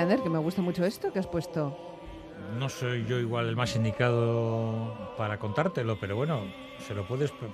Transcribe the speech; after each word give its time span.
Ander, 0.00 0.20
que 0.20 0.28
me 0.30 0.38
gusta 0.38 0.62
mucho 0.62 0.84
esto 0.84 1.12
que 1.12 1.18
has 1.18 1.26
puesto. 1.26 1.76
No 2.58 2.68
soy 2.68 3.04
yo 3.06 3.18
igual 3.18 3.46
el 3.48 3.56
más 3.56 3.76
indicado 3.76 5.14
para 5.16 5.38
contártelo, 5.38 5.98
pero 6.00 6.16
bueno, 6.16 6.40
se 6.86 6.94
lo 6.94 7.06
puedes 7.06 7.30
pre- 7.30 7.48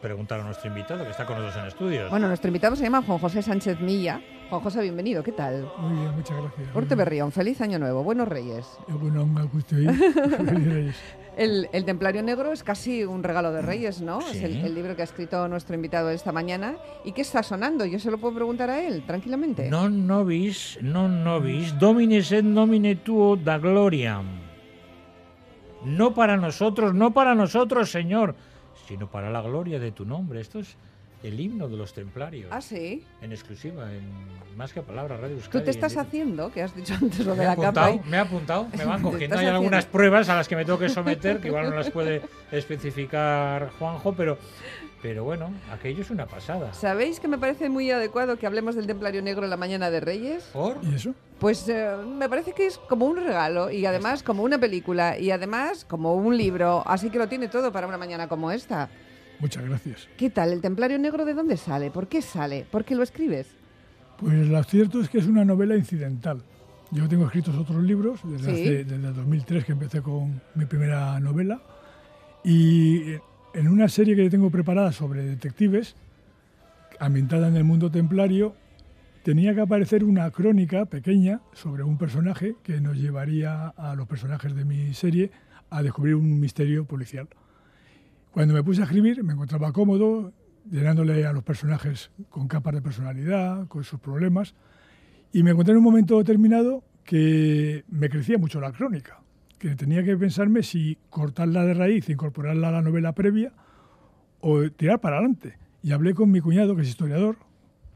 preguntar 0.00 0.40
a 0.40 0.44
nuestro 0.44 0.68
invitado 0.68 1.04
que 1.04 1.10
está 1.10 1.26
con 1.26 1.36
nosotros 1.38 1.62
en 1.62 1.68
estudios. 1.68 2.10
Bueno, 2.10 2.28
nuestro 2.28 2.48
invitado 2.48 2.76
se 2.76 2.84
llama 2.84 3.02
Juan 3.02 3.18
José 3.18 3.42
Sánchez 3.42 3.80
Milla. 3.80 4.20
Juan 4.48 4.62
José, 4.62 4.82
bienvenido, 4.82 5.22
¿qué 5.22 5.32
tal? 5.32 5.70
Muy 5.78 5.98
bien, 6.00 6.14
muchas 6.16 6.36
gracias. 6.40 6.74
Urte 6.76 6.94
Berrión, 6.94 7.32
feliz 7.32 7.60
año 7.60 7.78
nuevo, 7.78 8.02
buenos 8.02 8.28
reyes. 8.28 8.66
Bueno, 8.88 9.22
un 9.24 9.48
gusto 9.52 9.76
ahí. 9.76 9.86
Feliz 9.88 10.72
Reyes. 10.72 10.96
El, 11.36 11.68
el 11.72 11.84
Templario 11.84 12.22
Negro 12.22 12.52
es 12.52 12.62
casi 12.62 13.04
un 13.04 13.22
regalo 13.22 13.52
de 13.52 13.62
Reyes, 13.62 14.00
¿no? 14.00 14.20
Es 14.20 14.42
el, 14.42 14.74
libro 14.74 14.96
que 14.96 15.02
ha 15.02 15.04
escrito 15.04 15.48
nuestro 15.48 15.74
invitado 15.74 16.10
esta 16.10 16.32
mañana. 16.32 16.76
¿Y 17.04 17.12
qué 17.12 17.22
está 17.22 17.42
sonando? 17.42 17.84
Yo 17.86 17.98
se 17.98 18.10
lo 18.10 18.18
puedo 18.18 18.34
preguntar 18.34 18.70
a 18.70 18.82
él, 18.82 19.04
tranquilamente. 19.06 19.70
Non 19.70 20.06
nobis, 20.06 20.78
non 20.82 21.22
nobis, 21.22 21.72
domine 21.78 22.20
sed 22.22 22.44
nomine 22.44 23.00
tuo 23.00 23.36
da 23.36 23.58
gloriam. 23.58 24.26
No 25.84 26.12
para 26.12 26.36
nosotros, 26.36 26.92
no 26.92 27.12
para 27.12 27.34
nosotros, 27.34 27.90
Señor, 27.90 28.34
sino 28.86 29.10
para 29.10 29.30
la 29.30 29.40
gloria 29.40 29.78
de 29.78 29.92
tu 29.92 30.04
nombre. 30.04 30.40
Esto 30.40 30.58
es 30.58 30.76
el 31.22 31.38
himno 31.38 31.68
de 31.68 31.76
los 31.76 31.92
templarios. 31.92 32.48
Ah, 32.50 32.60
sí. 32.60 33.04
En 33.20 33.32
exclusiva, 33.32 33.92
en 33.92 34.00
más 34.56 34.72
que 34.72 34.80
palabras, 34.82 35.20
Radio 35.20 35.36
Tú 35.36 35.42
Euskadi. 35.42 35.64
te 35.64 35.70
estás 35.70 35.92
en- 35.94 35.98
haciendo, 36.00 36.50
que 36.50 36.62
has 36.62 36.74
dicho 36.74 36.94
antes 36.94 37.24
lo 37.26 37.34
Me 37.34 37.42
de 37.42 37.46
la 37.46 37.56
capa. 37.56 37.68
apuntado, 37.86 37.94
y- 38.06 38.10
me 38.10 38.16
he 38.16 38.20
apuntado, 38.20 38.66
me 38.76 38.84
van 38.84 39.02
cogiendo. 39.02 39.36
Hay 39.36 39.40
haciendo. 39.40 39.56
algunas 39.58 39.86
pruebas 39.86 40.28
a 40.28 40.36
las 40.36 40.48
que 40.48 40.56
me 40.56 40.64
tengo 40.64 40.78
que 40.78 40.88
someter, 40.88 41.40
que 41.40 41.48
igual 41.48 41.68
no 41.70 41.76
las 41.76 41.90
puede 41.90 42.22
especificar 42.84 43.70
Juanjo, 43.78 44.12
pero, 44.14 44.38
pero 45.02 45.24
bueno, 45.24 45.50
aquello 45.72 46.02
es 46.02 46.10
una 46.10 46.26
pasada. 46.26 46.72
¿Sabéis 46.72 47.20
que 47.20 47.28
me 47.28 47.36
parece 47.38 47.68
muy 47.68 47.90
adecuado 47.90 48.38
que 48.38 48.46
hablemos 48.46 48.74
del 48.74 48.86
Templario 48.86 49.20
Negro 49.22 49.44
en 49.44 49.50
la 49.50 49.56
mañana 49.56 49.90
de 49.90 50.00
Reyes? 50.00 50.44
¿Por? 50.52 50.78
¿Y 50.82 50.94
eso? 50.94 51.14
Pues 51.38 51.68
eh, 51.68 51.90
me 52.06 52.28
parece 52.28 52.52
que 52.52 52.66
es 52.66 52.78
como 52.78 53.06
un 53.06 53.16
regalo 53.16 53.70
y 53.70 53.86
además 53.86 54.22
como 54.22 54.42
una 54.42 54.58
película 54.58 55.18
y 55.18 55.30
además 55.30 55.84
como 55.84 56.14
un 56.14 56.36
libro, 56.36 56.82
así 56.86 57.10
que 57.10 57.18
lo 57.18 57.28
tiene 57.28 57.48
todo 57.48 57.72
para 57.72 57.86
una 57.86 57.98
mañana 57.98 58.28
como 58.28 58.50
esta. 58.50 58.88
Muchas 59.40 59.64
gracias. 59.64 60.08
¿Qué 60.16 60.30
tal? 60.30 60.52
¿El 60.52 60.60
Templario 60.60 60.98
Negro 60.98 61.24
de 61.24 61.34
dónde 61.34 61.56
sale? 61.56 61.90
¿Por 61.90 62.08
qué 62.08 62.20
sale? 62.22 62.66
¿Por 62.70 62.84
qué 62.84 62.94
lo 62.94 63.02
escribes? 63.02 63.48
Pues 64.18 64.46
lo 64.48 64.62
cierto 64.64 65.00
es 65.00 65.08
que 65.08 65.18
es 65.18 65.26
una 65.26 65.44
novela 65.44 65.76
incidental. 65.76 66.42
Yo 66.90 67.08
tengo 67.08 67.24
escritos 67.26 67.54
otros 67.56 67.82
libros 67.82 68.20
desde, 68.24 68.44
Sí. 68.54 68.62
hace- 68.62 68.84
desde 68.84 69.08
el 69.08 69.14
2003 69.14 69.64
que 69.64 69.72
empecé 69.72 70.02
con 70.02 70.40
mi 70.54 70.66
primera 70.66 71.18
novela 71.20 71.62
y 72.44 73.12
en 73.54 73.68
una 73.68 73.88
serie 73.88 74.14
que 74.16 74.28
tengo 74.28 74.50
preparada 74.50 74.92
sobre 74.92 75.24
detectives, 75.24 75.94
ambientada 76.98 77.48
en 77.48 77.56
el 77.56 77.64
mundo 77.64 77.90
templario, 77.90 78.54
tenía 79.22 79.54
que 79.54 79.60
aparecer 79.62 80.04
una 80.04 80.30
crónica 80.30 80.84
pequeña 80.84 81.40
sobre 81.52 81.82
un 81.82 81.96
personaje 81.96 82.56
que 82.62 82.80
nos 82.80 82.96
llevaría 82.96 83.68
a 83.68 83.94
los 83.94 84.06
personajes 84.06 84.54
de 84.54 84.64
mi 84.64 84.92
serie 84.94 85.30
a 85.70 85.82
descubrir 85.82 86.14
un 86.16 86.40
misterio 86.40 86.84
policial. 86.84 87.28
Cuando 88.32 88.54
me 88.54 88.62
puse 88.62 88.80
a 88.80 88.84
escribir 88.84 89.22
me 89.24 89.32
encontraba 89.32 89.72
cómodo, 89.72 90.32
llenándole 90.70 91.26
a 91.26 91.32
los 91.32 91.42
personajes 91.42 92.10
con 92.28 92.46
capas 92.48 92.74
de 92.74 92.82
personalidad, 92.82 93.66
con 93.68 93.84
sus 93.84 93.98
problemas, 94.00 94.54
y 95.32 95.42
me 95.42 95.50
encontré 95.50 95.72
en 95.72 95.78
un 95.78 95.84
momento 95.84 96.18
determinado 96.18 96.84
que 97.04 97.84
me 97.88 98.08
crecía 98.08 98.38
mucho 98.38 98.60
la 98.60 98.72
crónica, 98.72 99.20
que 99.58 99.74
tenía 99.74 100.04
que 100.04 100.16
pensarme 100.16 100.62
si 100.62 100.96
cortarla 101.08 101.64
de 101.64 101.74
raíz, 101.74 102.08
incorporarla 102.08 102.68
a 102.68 102.72
la 102.72 102.82
novela 102.82 103.12
previa 103.14 103.52
o 104.40 104.62
tirar 104.70 105.00
para 105.00 105.16
adelante. 105.16 105.56
Y 105.82 105.92
hablé 105.92 106.14
con 106.14 106.30
mi 106.30 106.40
cuñado, 106.40 106.76
que 106.76 106.82
es 106.82 106.88
historiador, 106.88 107.36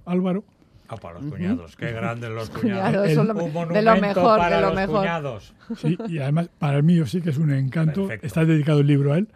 Álvaro, 0.04 0.44
Ah, 0.86 0.96
para 0.96 1.18
los 1.18 1.30
cuñados, 1.32 1.76
qué 1.76 1.92
grandes 1.92 2.28
los 2.30 2.50
Cuñados, 2.60 3.08
El- 3.08 3.18
Un 3.18 3.26
de 3.28 3.32
lo 3.34 3.50
monumento 3.50 4.00
mejor, 4.00 4.38
para 4.38 4.56
de 4.56 4.60
lo 4.62 4.66
los 4.68 4.76
mejor. 4.76 4.98
cuñados. 5.00 5.54
Sí, 5.76 5.96
y 6.08 6.18
además 6.18 6.50
para 6.58 6.82
mí 6.82 7.00
sí 7.06 7.22
que 7.22 7.30
es 7.30 7.38
un 7.38 7.50
encanto. 7.52 8.02
Perfecto. 8.02 8.26
Está 8.26 8.44
dedicado 8.44 8.80
el 8.80 8.86
libro 8.88 9.14
a 9.14 9.18
él. 9.18 9.28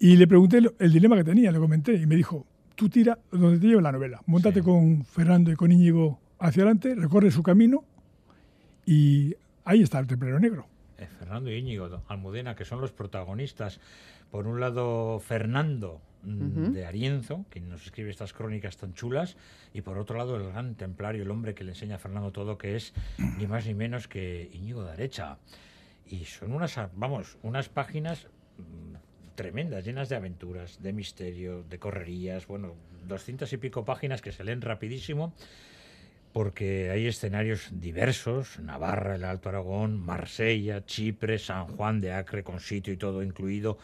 Y 0.00 0.16
le 0.16 0.26
pregunté 0.26 0.60
el 0.78 0.92
dilema 0.92 1.16
que 1.16 1.24
tenía, 1.24 1.50
le 1.50 1.58
comenté, 1.58 1.94
y 1.94 2.06
me 2.06 2.14
dijo, 2.16 2.46
tú 2.74 2.88
tira 2.88 3.18
donde 3.32 3.58
te 3.58 3.66
lleve 3.66 3.82
la 3.82 3.92
novela. 3.92 4.20
Móntate 4.26 4.60
Sí. 4.60 4.64
con 4.64 5.04
Fernando 5.04 5.50
y 5.50 5.56
con 5.56 5.72
Íñigo 5.72 6.20
hacia 6.38 6.62
adelante, 6.62 6.94
recorre 6.94 7.30
su 7.32 7.42
camino 7.42 7.84
y 8.86 9.34
ahí 9.64 9.82
está 9.82 9.98
el 9.98 10.06
templero 10.06 10.38
negro. 10.38 10.66
Eh, 10.98 11.06
Fernando 11.18 11.50
y 11.50 11.56
Íñigo 11.56 12.02
Almudena, 12.08 12.54
que 12.54 12.64
son 12.64 12.80
los 12.80 12.92
protagonistas. 12.92 13.80
Por 14.30 14.46
un 14.46 14.60
lado, 14.60 15.20
Fernando 15.20 16.00
mm, 16.22 16.72
de 16.72 16.86
Arienzo, 16.86 17.44
que 17.50 17.60
nos 17.60 17.84
escribe 17.84 18.10
estas 18.10 18.32
crónicas 18.32 18.76
tan 18.76 18.94
chulas, 18.94 19.36
y 19.72 19.82
por 19.82 19.98
otro 19.98 20.16
lado, 20.18 20.36
el 20.36 20.48
gran 20.50 20.74
templario, 20.74 21.22
el 21.22 21.30
hombre 21.30 21.54
que 21.54 21.64
le 21.64 21.70
enseña 21.72 21.96
a 21.96 21.98
Fernando 21.98 22.30
todo, 22.32 22.58
que 22.58 22.76
es 22.76 22.94
ni 23.38 23.46
más 23.46 23.66
ni 23.66 23.74
menos 23.74 24.06
que 24.08 24.50
Íñigo 24.52 24.84
de 24.84 24.92
Arecha. 24.92 25.38
Y 26.06 26.24
son 26.24 26.52
unas, 26.52 26.78
vamos, 26.96 27.36
unas 27.42 27.68
páginas 27.68 28.26
mm, 28.58 28.96
tremendas, 29.38 29.84
llenas 29.84 30.08
de 30.08 30.16
aventuras, 30.16 30.82
de 30.82 30.92
misterio, 30.92 31.62
de 31.62 31.78
correrías, 31.78 32.48
bueno, 32.48 32.74
doscientas 33.06 33.52
y 33.52 33.56
pico 33.56 33.84
páginas 33.84 34.20
que 34.20 34.32
se 34.32 34.42
leen 34.42 34.60
rapidísimo 34.60 35.32
porque 36.32 36.90
hay 36.90 37.06
escenarios 37.06 37.68
diversos, 37.70 38.58
Navarra, 38.58 39.14
el 39.14 39.24
Alto 39.24 39.48
Aragón, 39.48 39.98
Marsella, 39.98 40.84
Chipre, 40.84 41.38
San 41.38 41.68
Juan 41.68 42.00
de 42.00 42.12
Acre, 42.12 42.42
con 42.42 42.60
sitio 42.60 42.92
y 42.92 42.96
todo 42.96 43.22
incluido, 43.22 43.78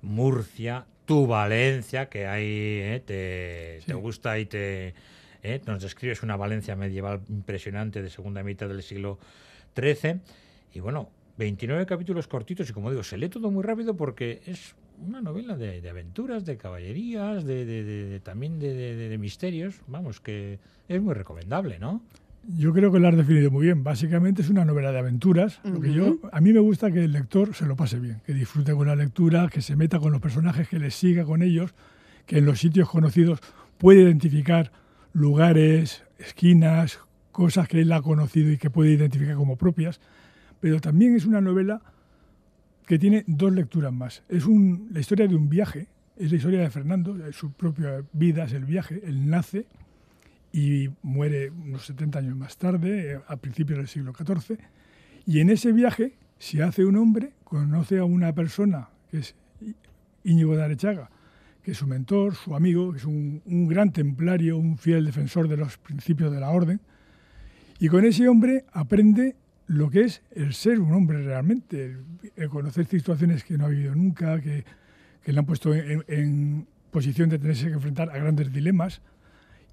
Murcia, 0.00 0.86
tu 1.04 1.26
Valencia, 1.26 2.08
que 2.08 2.26
ahí 2.26 2.46
eh, 2.80 3.02
te, 3.04 3.80
Sí. 3.80 3.86
te 3.88 3.94
gusta 3.94 4.38
y 4.38 4.46
te... 4.46 4.94
eh, 5.42 5.60
nos 5.66 5.82
describes 5.82 6.22
una 6.22 6.36
Valencia 6.36 6.76
medieval 6.76 7.20
impresionante 7.28 8.02
de 8.02 8.08
segunda 8.08 8.42
mitad 8.42 8.68
del 8.68 8.82
siglo 8.82 9.18
XIII. 9.76 10.20
Y 10.72 10.80
bueno, 10.80 11.10
29 11.36 11.86
capítulos 11.86 12.26
cortitos 12.26 12.68
y 12.70 12.72
como 12.72 12.90
digo, 12.90 13.02
se 13.02 13.18
lee 13.18 13.28
todo 13.28 13.50
muy 13.50 13.62
rápido 13.62 13.96
porque 13.96 14.40
es 14.46 14.74
una 15.06 15.20
novela 15.20 15.56
de, 15.56 15.80
de 15.80 15.90
aventuras, 15.90 16.44
de 16.44 16.56
caballerías, 16.56 17.44
de, 17.44 17.64
de- 17.64 17.84
de- 17.84 18.04
de- 18.06 18.20
también 18.20 18.58
de, 18.58 18.74
de- 18.74 18.96
de- 18.96 19.08
de 19.08 19.18
misterios. 19.18 19.80
Vamos, 19.86 20.20
que 20.20 20.58
es 20.88 21.02
muy 21.02 21.14
recomendable, 21.14 21.78
¿no? 21.78 22.02
Yo 22.58 22.72
creo 22.72 22.90
que 22.90 22.98
lo 22.98 23.06
has 23.06 23.16
definido 23.16 23.50
muy 23.52 23.66
bien. 23.66 23.84
Básicamente 23.84 24.42
es 24.42 24.50
una 24.50 24.64
novela 24.64 24.90
de 24.90 24.98
aventuras. 24.98 25.60
Lo 25.64 25.80
que 25.80 25.92
yo, 25.92 26.16
a 26.32 26.40
mí 26.40 26.52
me 26.52 26.58
gusta 26.58 26.90
que 26.90 27.04
el 27.04 27.12
lector 27.12 27.54
se 27.54 27.66
lo 27.66 27.76
pase 27.76 28.00
bien, 28.00 28.20
que 28.26 28.34
disfrute 28.34 28.72
con 28.74 28.88
la 28.88 28.96
lectura, 28.96 29.48
que 29.48 29.62
se 29.62 29.76
meta 29.76 30.00
con 30.00 30.10
los 30.10 30.20
personajes, 30.20 30.68
que 30.68 30.80
les 30.80 30.92
siga 30.94 31.24
con 31.24 31.42
ellos, 31.42 31.72
que 32.26 32.38
en 32.38 32.44
los 32.46 32.58
sitios 32.58 32.88
conocidos 32.88 33.38
puede 33.78 34.02
identificar 34.02 34.72
lugares, 35.12 36.02
esquinas, 36.18 36.98
cosas 37.30 37.68
que 37.68 37.80
él 37.80 37.92
ha 37.92 38.02
conocido 38.02 38.50
y 38.50 38.58
que 38.58 38.70
puede 38.70 38.90
identificar 38.90 39.36
como 39.36 39.56
propias. 39.56 40.00
Pero 40.60 40.80
también 40.80 41.14
es 41.14 41.24
una 41.26 41.40
novela 41.40 41.80
que 42.92 42.98
tiene 42.98 43.24
dos 43.26 43.50
lecturas 43.54 43.90
más. 43.90 44.22
Es 44.28 44.44
un- 44.44 44.88
la 44.92 45.00
historia 45.00 45.26
de 45.26 45.34
un 45.34 45.48
viaje, 45.48 45.86
es 46.14 46.30
la 46.30 46.36
historia 46.36 46.60
de 46.60 46.68
Fernando, 46.68 47.16
su 47.32 47.50
propia 47.52 48.04
vida 48.12 48.44
es 48.44 48.52
el 48.52 48.66
viaje, 48.66 49.00
él 49.02 49.30
nace 49.30 49.64
y 50.52 50.90
muere 51.00 51.48
unos 51.48 51.86
70 51.86 52.18
años 52.18 52.36
más 52.36 52.58
tarde, 52.58 53.12
eh, 53.14 53.18
a 53.26 53.36
principios 53.38 53.78
del 53.78 53.88
siglo 53.88 54.12
XIV, 54.12 54.58
y 55.24 55.40
en 55.40 55.48
ese 55.48 55.72
viaje 55.72 56.18
se 56.38 56.62
hace 56.62 56.84
un 56.84 56.96
hombre, 56.96 57.32
conoce 57.44 57.96
a 57.96 58.04
una 58.04 58.34
persona 58.34 58.90
que 59.10 59.20
es 59.20 59.34
Íñigo 60.24 60.54
de 60.54 60.62
Arechaga, 60.62 61.08
que 61.62 61.70
es 61.70 61.78
su 61.78 61.86
mentor, 61.86 62.34
su 62.34 62.54
amigo, 62.54 62.94
es 62.94 63.06
un, 63.06 63.40
un 63.46 63.68
gran 63.68 63.90
templario, 63.90 64.58
un 64.58 64.76
fiel 64.76 65.06
defensor 65.06 65.48
de 65.48 65.56
los 65.56 65.78
principios 65.78 66.30
de 66.30 66.40
la 66.40 66.50
orden, 66.50 66.78
y 67.78 67.88
con 67.88 68.04
ese 68.04 68.28
hombre 68.28 68.66
aprende 68.70 69.36
lo 69.66 69.90
que 69.90 70.02
es 70.02 70.22
el 70.32 70.54
ser 70.54 70.80
un 70.80 70.92
hombre 70.92 71.22
realmente, 71.22 71.84
el, 71.86 72.04
el 72.36 72.48
conocer 72.48 72.86
situaciones 72.86 73.44
que 73.44 73.56
no 73.56 73.66
ha 73.66 73.68
vivido 73.68 73.94
nunca, 73.94 74.40
que, 74.40 74.64
que 75.22 75.32
le 75.32 75.38
han 75.38 75.46
puesto 75.46 75.74
en, 75.74 76.04
en 76.08 76.66
posición 76.90 77.28
de 77.30 77.38
tenerse 77.38 77.68
que 77.68 77.74
enfrentar 77.74 78.10
a 78.10 78.18
grandes 78.18 78.52
dilemas. 78.52 79.00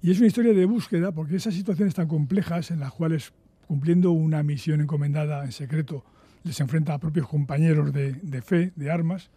Y 0.02 0.10
es 0.10 0.18
una 0.18 0.28
historia 0.28 0.54
de 0.54 0.64
búsqueda, 0.64 1.12
porque 1.12 1.36
esas 1.36 1.54
situaciones 1.54 1.94
tan 1.94 2.08
complejas 2.08 2.70
en 2.70 2.80
las 2.80 2.92
cuales, 2.92 3.32
cumpliendo 3.66 4.12
una 4.12 4.42
misión 4.42 4.80
encomendada 4.80 5.44
en 5.44 5.52
secreto, 5.52 6.04
les 6.42 6.58
enfrenta 6.60 6.94
a 6.94 6.98
propios 6.98 7.28
compañeros 7.28 7.92
de, 7.92 8.14
de 8.14 8.40
fe, 8.40 8.72
de 8.76 8.90
armas, 8.90 9.30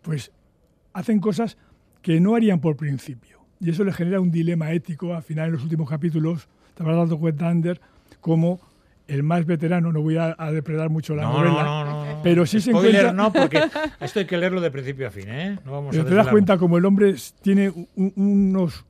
pues 0.00 0.32
hacen 0.94 1.20
cosas 1.20 1.58
que 2.00 2.18
no 2.18 2.34
harían 2.34 2.60
por 2.60 2.76
principio. 2.76 3.40
Y 3.60 3.68
eso 3.68 3.84
le 3.84 3.92
genera 3.92 4.20
un 4.20 4.30
dilema 4.30 4.72
ético. 4.72 5.14
Al 5.14 5.22
final, 5.22 5.48
en 5.48 5.52
los 5.52 5.62
últimos 5.62 5.88
capítulos, 5.88 6.48
te 6.74 6.82
habrás 6.82 6.96
dado 6.96 7.18
cuenta, 7.18 7.50
Ander, 7.50 7.78
como 8.22 8.58
el 9.10 9.22
más 9.22 9.44
veterano, 9.46 9.92
no 9.92 10.00
voy 10.02 10.16
a, 10.16 10.34
a 10.38 10.52
depredar 10.52 10.88
mucho 10.90 11.14
la 11.14 11.22
no, 11.22 11.32
novela, 11.44 11.62
no, 11.64 11.84
no, 12.14 12.22
pero 12.22 12.46
sí 12.46 12.60
se 12.60 12.70
encuentra- 12.70 13.12
no, 13.12 13.32
porque 13.32 13.60
esto 14.00 14.18
hay 14.20 14.24
que 14.26 14.36
leerlo 14.38 14.60
de 14.60 14.70
principio 14.70 15.08
a 15.08 15.10
fin, 15.10 15.24
¿eh? 15.28 15.58
No 15.64 15.72
vamos 15.72 15.90
pero 15.90 16.02
a 16.02 16.06
te 16.06 16.14
das 16.14 16.28
cuenta 16.28 16.56
como 16.58 16.78
el 16.78 16.84
hombre 16.84 17.14
tiene 17.42 17.70
un- 17.70 18.12
unos 18.16 18.84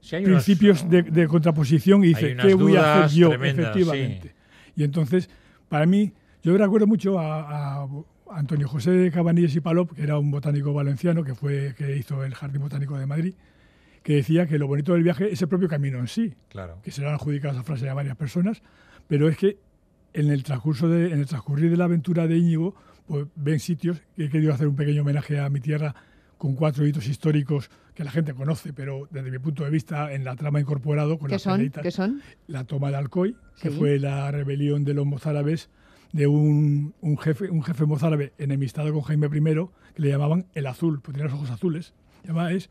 Sí, 0.00 0.16
hay 0.16 0.24
unos- 0.24 0.44
principios 0.44 0.88
de, 0.90 1.02
de 1.02 1.26
contraposición 1.28 2.04
y 2.04 2.08
dice, 2.08 2.36
¿qué 2.36 2.54
voy 2.54 2.76
a 2.76 3.04
hacer 3.04 3.18
yo? 3.18 3.28
tremendas, 3.30 3.66
Efectivamente. 3.76 4.34
Y 4.76 4.84
entonces, 4.84 5.28
para 5.68 5.86
mí, 5.86 6.12
yo 6.42 6.56
recuerdo 6.56 6.86
mucho 6.86 7.18
a, 7.18 7.82
a 7.84 7.88
Antonio 8.34 8.66
José 8.68 9.10
Cabanilles 9.12 9.54
y 9.54 9.60
Palop, 9.60 9.92
que 9.92 10.02
era 10.02 10.18
un 10.18 10.30
botánico 10.30 10.72
valenciano 10.72 11.22
que, 11.22 11.34
fue, 11.34 11.74
que 11.76 11.96
hizo 11.96 12.24
el 12.24 12.34
Jardín 12.34 12.62
Botánico 12.62 12.98
de 12.98 13.06
Madrid, 13.06 13.34
que 14.02 14.14
decía 14.16 14.46
que 14.46 14.58
lo 14.58 14.66
bonito 14.66 14.94
del 14.94 15.04
viaje 15.04 15.30
es 15.32 15.40
el 15.42 15.48
propio 15.48 15.68
camino 15.68 15.98
en 15.98 16.08
sí, 16.08 16.34
Claro. 16.48 16.78
que 16.82 16.90
se 16.90 17.00
le 17.02 17.06
han 17.08 17.14
adjudicado 17.14 17.54
esa 17.54 17.62
frase 17.62 17.88
a 17.88 17.94
varias 17.94 18.16
personas, 18.16 18.60
pero 19.08 19.28
es 19.28 19.36
que 19.36 19.58
en 20.12 20.30
el 20.30 20.42
transcurso 20.42 20.88
de, 20.88 21.12
en 21.12 21.20
el 21.20 21.26
transcurrir 21.26 21.70
de 21.70 21.76
la 21.76 21.84
aventura 21.84 22.26
de 22.26 22.36
Íñigo, 22.36 22.74
pues 23.06 23.26
ven 23.34 23.60
sitios 23.60 24.00
que 24.14 24.24
he 24.24 24.30
querido 24.30 24.52
hacer 24.52 24.68
un 24.68 24.76
pequeño 24.76 25.02
homenaje 25.02 25.38
a 25.40 25.48
mi 25.50 25.60
tierra 25.60 25.94
con 26.38 26.54
cuatro 26.54 26.86
hitos 26.86 27.06
históricos 27.06 27.70
que 27.94 28.04
la 28.04 28.10
gente 28.10 28.34
conoce, 28.34 28.72
pero 28.72 29.06
desde 29.10 29.30
mi 29.30 29.38
punto 29.38 29.64
de 29.64 29.70
vista 29.70 30.12
en 30.12 30.24
la 30.24 30.34
trama 30.34 30.60
incorporado 30.60 31.18
con 31.18 31.28
¿Qué 31.28 31.34
las 31.34 31.42
son? 31.42 31.52
peleitas. 31.54 31.82
¿Qué 31.82 31.90
son? 31.90 32.20
La 32.46 32.64
toma 32.64 32.90
de 32.90 32.96
Alcoy, 32.96 33.36
que 33.60 33.70
fue 33.70 33.98
la 33.98 34.30
rebelión 34.30 34.84
de 34.84 34.94
los 34.94 35.06
mozárabes 35.06 35.70
de 36.12 36.26
un, 36.26 36.94
un 37.00 37.18
jefe 37.18 37.48
un 37.50 37.62
jefe 37.62 37.86
mozárabe 37.86 38.32
enemistado 38.38 38.92
con 38.92 39.02
Jaime 39.02 39.28
I, 39.28 39.54
que 39.94 40.02
le 40.02 40.08
llamaban 40.08 40.46
el 40.54 40.66
azul, 40.66 41.00
porque 41.00 41.18
tenía 41.18 41.26
los 41.26 41.34
ojos 41.34 41.50
azules. 41.50 41.94
Llamaba 42.24 42.52
es, 42.52 42.70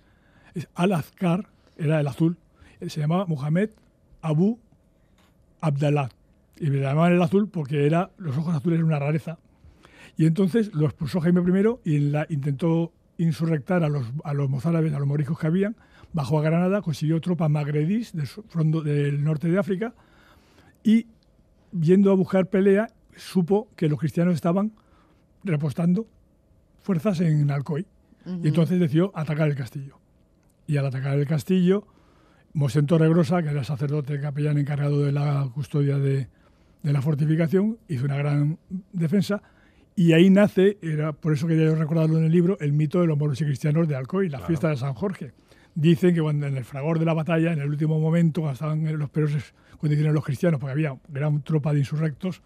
es 0.53 0.67
Al-Azkar, 0.75 1.47
era 1.77 1.99
el 1.99 2.07
azul. 2.07 2.37
Él 2.79 2.91
se 2.91 2.99
llamaba 2.99 3.25
Muhammad 3.25 3.69
Abu 4.21 4.59
Abdallah. 5.61 6.09
Y 6.61 6.67
le 6.67 6.79
llamaban 6.79 7.13
el 7.13 7.21
azul 7.23 7.49
porque 7.49 7.87
era, 7.87 8.11
los 8.19 8.37
ojos 8.37 8.53
azules 8.53 8.77
eran 8.77 8.85
una 8.85 8.99
rareza. 8.99 9.39
Y 10.15 10.27
entonces 10.27 10.71
lo 10.75 10.85
expulsó 10.85 11.19
Jaime 11.19 11.41
I 11.41 11.89
y 11.89 11.99
la, 12.11 12.27
intentó 12.29 12.93
insurrectar 13.17 13.83
a 13.83 13.89
los, 13.89 14.05
a 14.23 14.35
los 14.35 14.47
mozárabes, 14.47 14.93
a 14.93 14.99
los 14.99 15.07
moriscos 15.07 15.39
que 15.39 15.47
habían. 15.47 15.75
Bajó 16.13 16.37
a 16.37 16.43
Granada, 16.43 16.83
consiguió 16.83 17.19
tropas 17.19 17.49
magredís 17.49 18.13
del, 18.13 18.27
del 18.83 19.23
norte 19.23 19.49
de 19.49 19.57
África 19.57 19.95
y, 20.83 21.07
yendo 21.71 22.11
a 22.11 22.15
buscar 22.15 22.45
pelea, 22.47 22.89
supo 23.15 23.67
que 23.75 23.89
los 23.89 23.97
cristianos 23.99 24.35
estaban 24.35 24.71
repostando 25.43 26.05
fuerzas 26.83 27.21
en 27.21 27.49
Alcoy. 27.49 27.87
Y 28.43 28.49
entonces 28.49 28.79
decidió 28.79 29.11
atacar 29.15 29.47
el 29.47 29.55
castillo. 29.55 29.97
Y 30.67 30.77
al 30.77 30.85
atacar 30.85 31.17
el 31.17 31.25
castillo, 31.25 31.87
Mosén 32.53 32.85
Torregrosa, 32.85 33.41
que 33.41 33.49
era 33.49 33.61
el 33.61 33.65
sacerdote 33.65 34.21
capellán 34.21 34.59
encargado 34.59 35.01
de 35.01 35.11
la 35.11 35.49
custodia 35.55 35.97
de, 35.97 36.27
de 36.83 36.93
la 36.93 37.01
fortificación, 37.01 37.77
hizo 37.87 38.05
una 38.05 38.17
gran 38.17 38.57
defensa. 38.91 39.41
Y 39.95 40.13
ahí 40.13 40.29
nace, 40.29 40.77
era 40.81 41.13
por 41.13 41.33
eso 41.33 41.47
quería 41.47 41.65
yo 41.65 41.75
recordarlo 41.75 42.17
en 42.17 42.25
el 42.25 42.31
libro, 42.31 42.57
el 42.59 42.73
mito 42.73 43.01
de 43.01 43.07
los 43.07 43.17
moros 43.17 43.39
y 43.41 43.45
cristianos 43.45 43.87
de 43.87 43.95
Alcoy, 43.95 44.29
la 44.29 44.39
fiesta 44.39 44.69
de 44.69 44.77
San 44.77 44.93
Jorge. 44.93 45.33
Dicen 45.75 46.13
que 46.13 46.21
cuando 46.21 46.47
en 46.47 46.57
el 46.57 46.65
fragor 46.65 46.99
de 46.99 47.05
la 47.05 47.13
batalla, 47.13 47.53
en 47.53 47.59
el 47.59 47.69
último 47.69 47.99
momento, 47.99 48.41
cuando 48.41 48.53
estaban 48.53 48.87
en 48.87 48.97
los 48.97 49.09
peores 49.09 49.53
condiciones 49.77 50.13
los 50.13 50.23
cristianos, 50.23 50.59
porque 50.59 50.71
había 50.71 50.97
gran 51.09 51.41
tropa 51.43 51.73
de 51.73 51.79
insurrectos, 51.79 52.41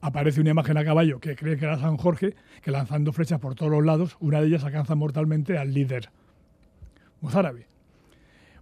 aparece 0.00 0.40
una 0.40 0.50
imagen 0.50 0.76
a 0.76 0.84
caballo 0.84 1.18
que 1.20 1.34
cree 1.36 1.56
que 1.56 1.64
era 1.64 1.78
San 1.78 1.96
Jorge, 1.96 2.34
que 2.62 2.70
lanzando 2.70 3.12
flechas 3.12 3.40
por 3.40 3.54
todos 3.54 3.72
los 3.72 3.84
lados, 3.84 4.16
una 4.20 4.40
de 4.40 4.48
ellas 4.48 4.64
alcanza 4.64 4.94
mortalmente 4.94 5.58
al 5.58 5.72
líder 5.72 6.10
mozárabe. 7.20 7.66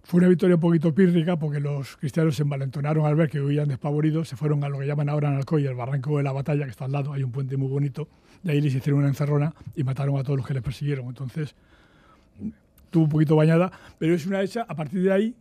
Fue 0.07 0.19
una 0.19 0.29
victoria 0.29 0.55
un 0.55 0.61
poquito 0.61 0.95
pírrica 0.95 1.37
porque 1.37 1.59
los 1.59 1.97
cristianos 1.97 2.37
se 2.37 2.43
envalentonaron 2.43 3.05
al 3.05 3.15
ver 3.15 3.29
que 3.29 3.41
huían 3.41 3.67
despavoridos, 3.67 4.29
se 4.29 4.37
fueron 4.37 4.63
a 4.63 4.69
lo 4.69 4.79
que 4.79 4.87
llaman 4.87 5.09
ahora 5.09 5.27
en 5.27 5.35
Alcoy 5.35 5.65
el 5.67 5.75
barranco 5.75 6.15
de 6.15 6.23
la 6.23 6.31
batalla, 6.31 6.63
que 6.63 6.71
está 6.71 6.85
al 6.85 6.93
lado, 6.93 7.11
hay 7.11 7.23
un 7.23 7.33
puente 7.33 7.57
muy 7.57 7.67
bonito, 7.67 8.07
de 8.41 8.53
ahí 8.53 8.61
les 8.61 8.73
hicieron 8.73 8.99
una 8.99 9.09
encerrona 9.09 9.53
y 9.75 9.83
mataron 9.83 10.17
a 10.17 10.23
todos 10.23 10.37
los 10.37 10.47
que 10.47 10.53
les 10.53 10.63
persiguieron. 10.63 11.07
Entonces, 11.07 11.55
tuvo 12.89 13.03
un 13.03 13.09
poquito 13.09 13.35
bañada, 13.35 13.69
pero 13.99 14.15
es 14.15 14.25
una 14.25 14.41
hecha, 14.41 14.65
a 14.69 14.75
partir 14.75 15.03
de 15.03 15.11
ahí 15.11 15.35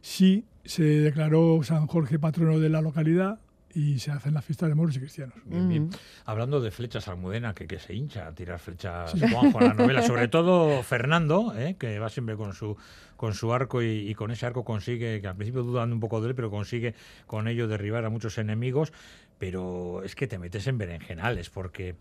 sí 0.00 0.46
se 0.64 0.82
declaró 0.82 1.62
San 1.62 1.86
Jorge 1.86 2.18
patrono 2.18 2.58
de 2.58 2.70
la 2.70 2.80
localidad 2.80 3.38
y 3.76 3.98
se 3.98 4.10
hacen 4.10 4.32
las 4.32 4.42
fiestas 4.42 4.70
de 4.70 4.74
moros 4.74 4.96
y 4.96 5.00
cristianos. 5.00 5.34
Bien, 5.44 5.68
bien. 5.68 5.90
Hablando 6.24 6.62
de 6.62 6.70
flechas, 6.70 7.08
Almudena, 7.08 7.54
que, 7.54 7.66
que 7.66 7.78
se 7.78 7.92
hincha 7.92 8.26
a 8.26 8.34
tirar 8.34 8.58
flechas 8.58 9.12
Juanjo 9.12 9.60
en 9.60 9.68
la 9.68 9.74
novela, 9.78 10.02
sobre 10.02 10.28
todo 10.28 10.82
Fernando, 10.82 11.52
¿eh? 11.54 11.76
que 11.78 11.98
va 11.98 12.08
siempre 12.08 12.36
con 12.36 12.54
su 12.54 12.76
con 13.16 13.34
su 13.34 13.52
arco 13.52 13.82
y, 13.82 14.08
y 14.08 14.14
con 14.14 14.30
ese 14.30 14.46
arco 14.46 14.64
consigue, 14.64 15.20
que 15.20 15.28
al 15.28 15.36
principio 15.36 15.62
dudan 15.62 15.92
un 15.92 16.00
poco 16.00 16.20
de 16.20 16.28
él, 16.28 16.34
pero 16.34 16.50
consigue 16.50 16.94
con 17.26 17.48
ello 17.48 17.66
derribar 17.66 18.04
a 18.04 18.10
muchos 18.10 18.38
enemigos, 18.38 18.92
pero 19.38 20.02
es 20.02 20.14
que 20.14 20.26
te 20.26 20.38
metes 20.38 20.66
en 20.66 20.78
berenjenales, 20.78 21.50
porque 21.50 21.94